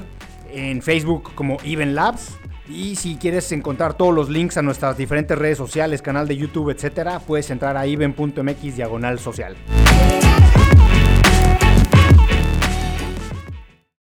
En 0.51 0.81
Facebook 0.81 1.35
como 1.35 1.57
Even 1.63 1.93
Labs. 1.93 2.37
Y 2.69 2.95
si 2.95 3.15
quieres 3.15 3.51
encontrar 3.51 3.93
todos 3.95 4.13
los 4.13 4.29
links 4.29 4.57
a 4.57 4.61
nuestras 4.61 4.97
diferentes 4.97 5.37
redes 5.37 5.57
sociales, 5.57 6.01
canal 6.01 6.27
de 6.27 6.35
YouTube, 6.35 6.69
etcétera, 6.71 7.19
puedes 7.19 7.49
entrar 7.49 7.77
a 7.77 7.85
even.mx 7.85 8.75
diagonal 8.75 9.19
social. 9.19 9.55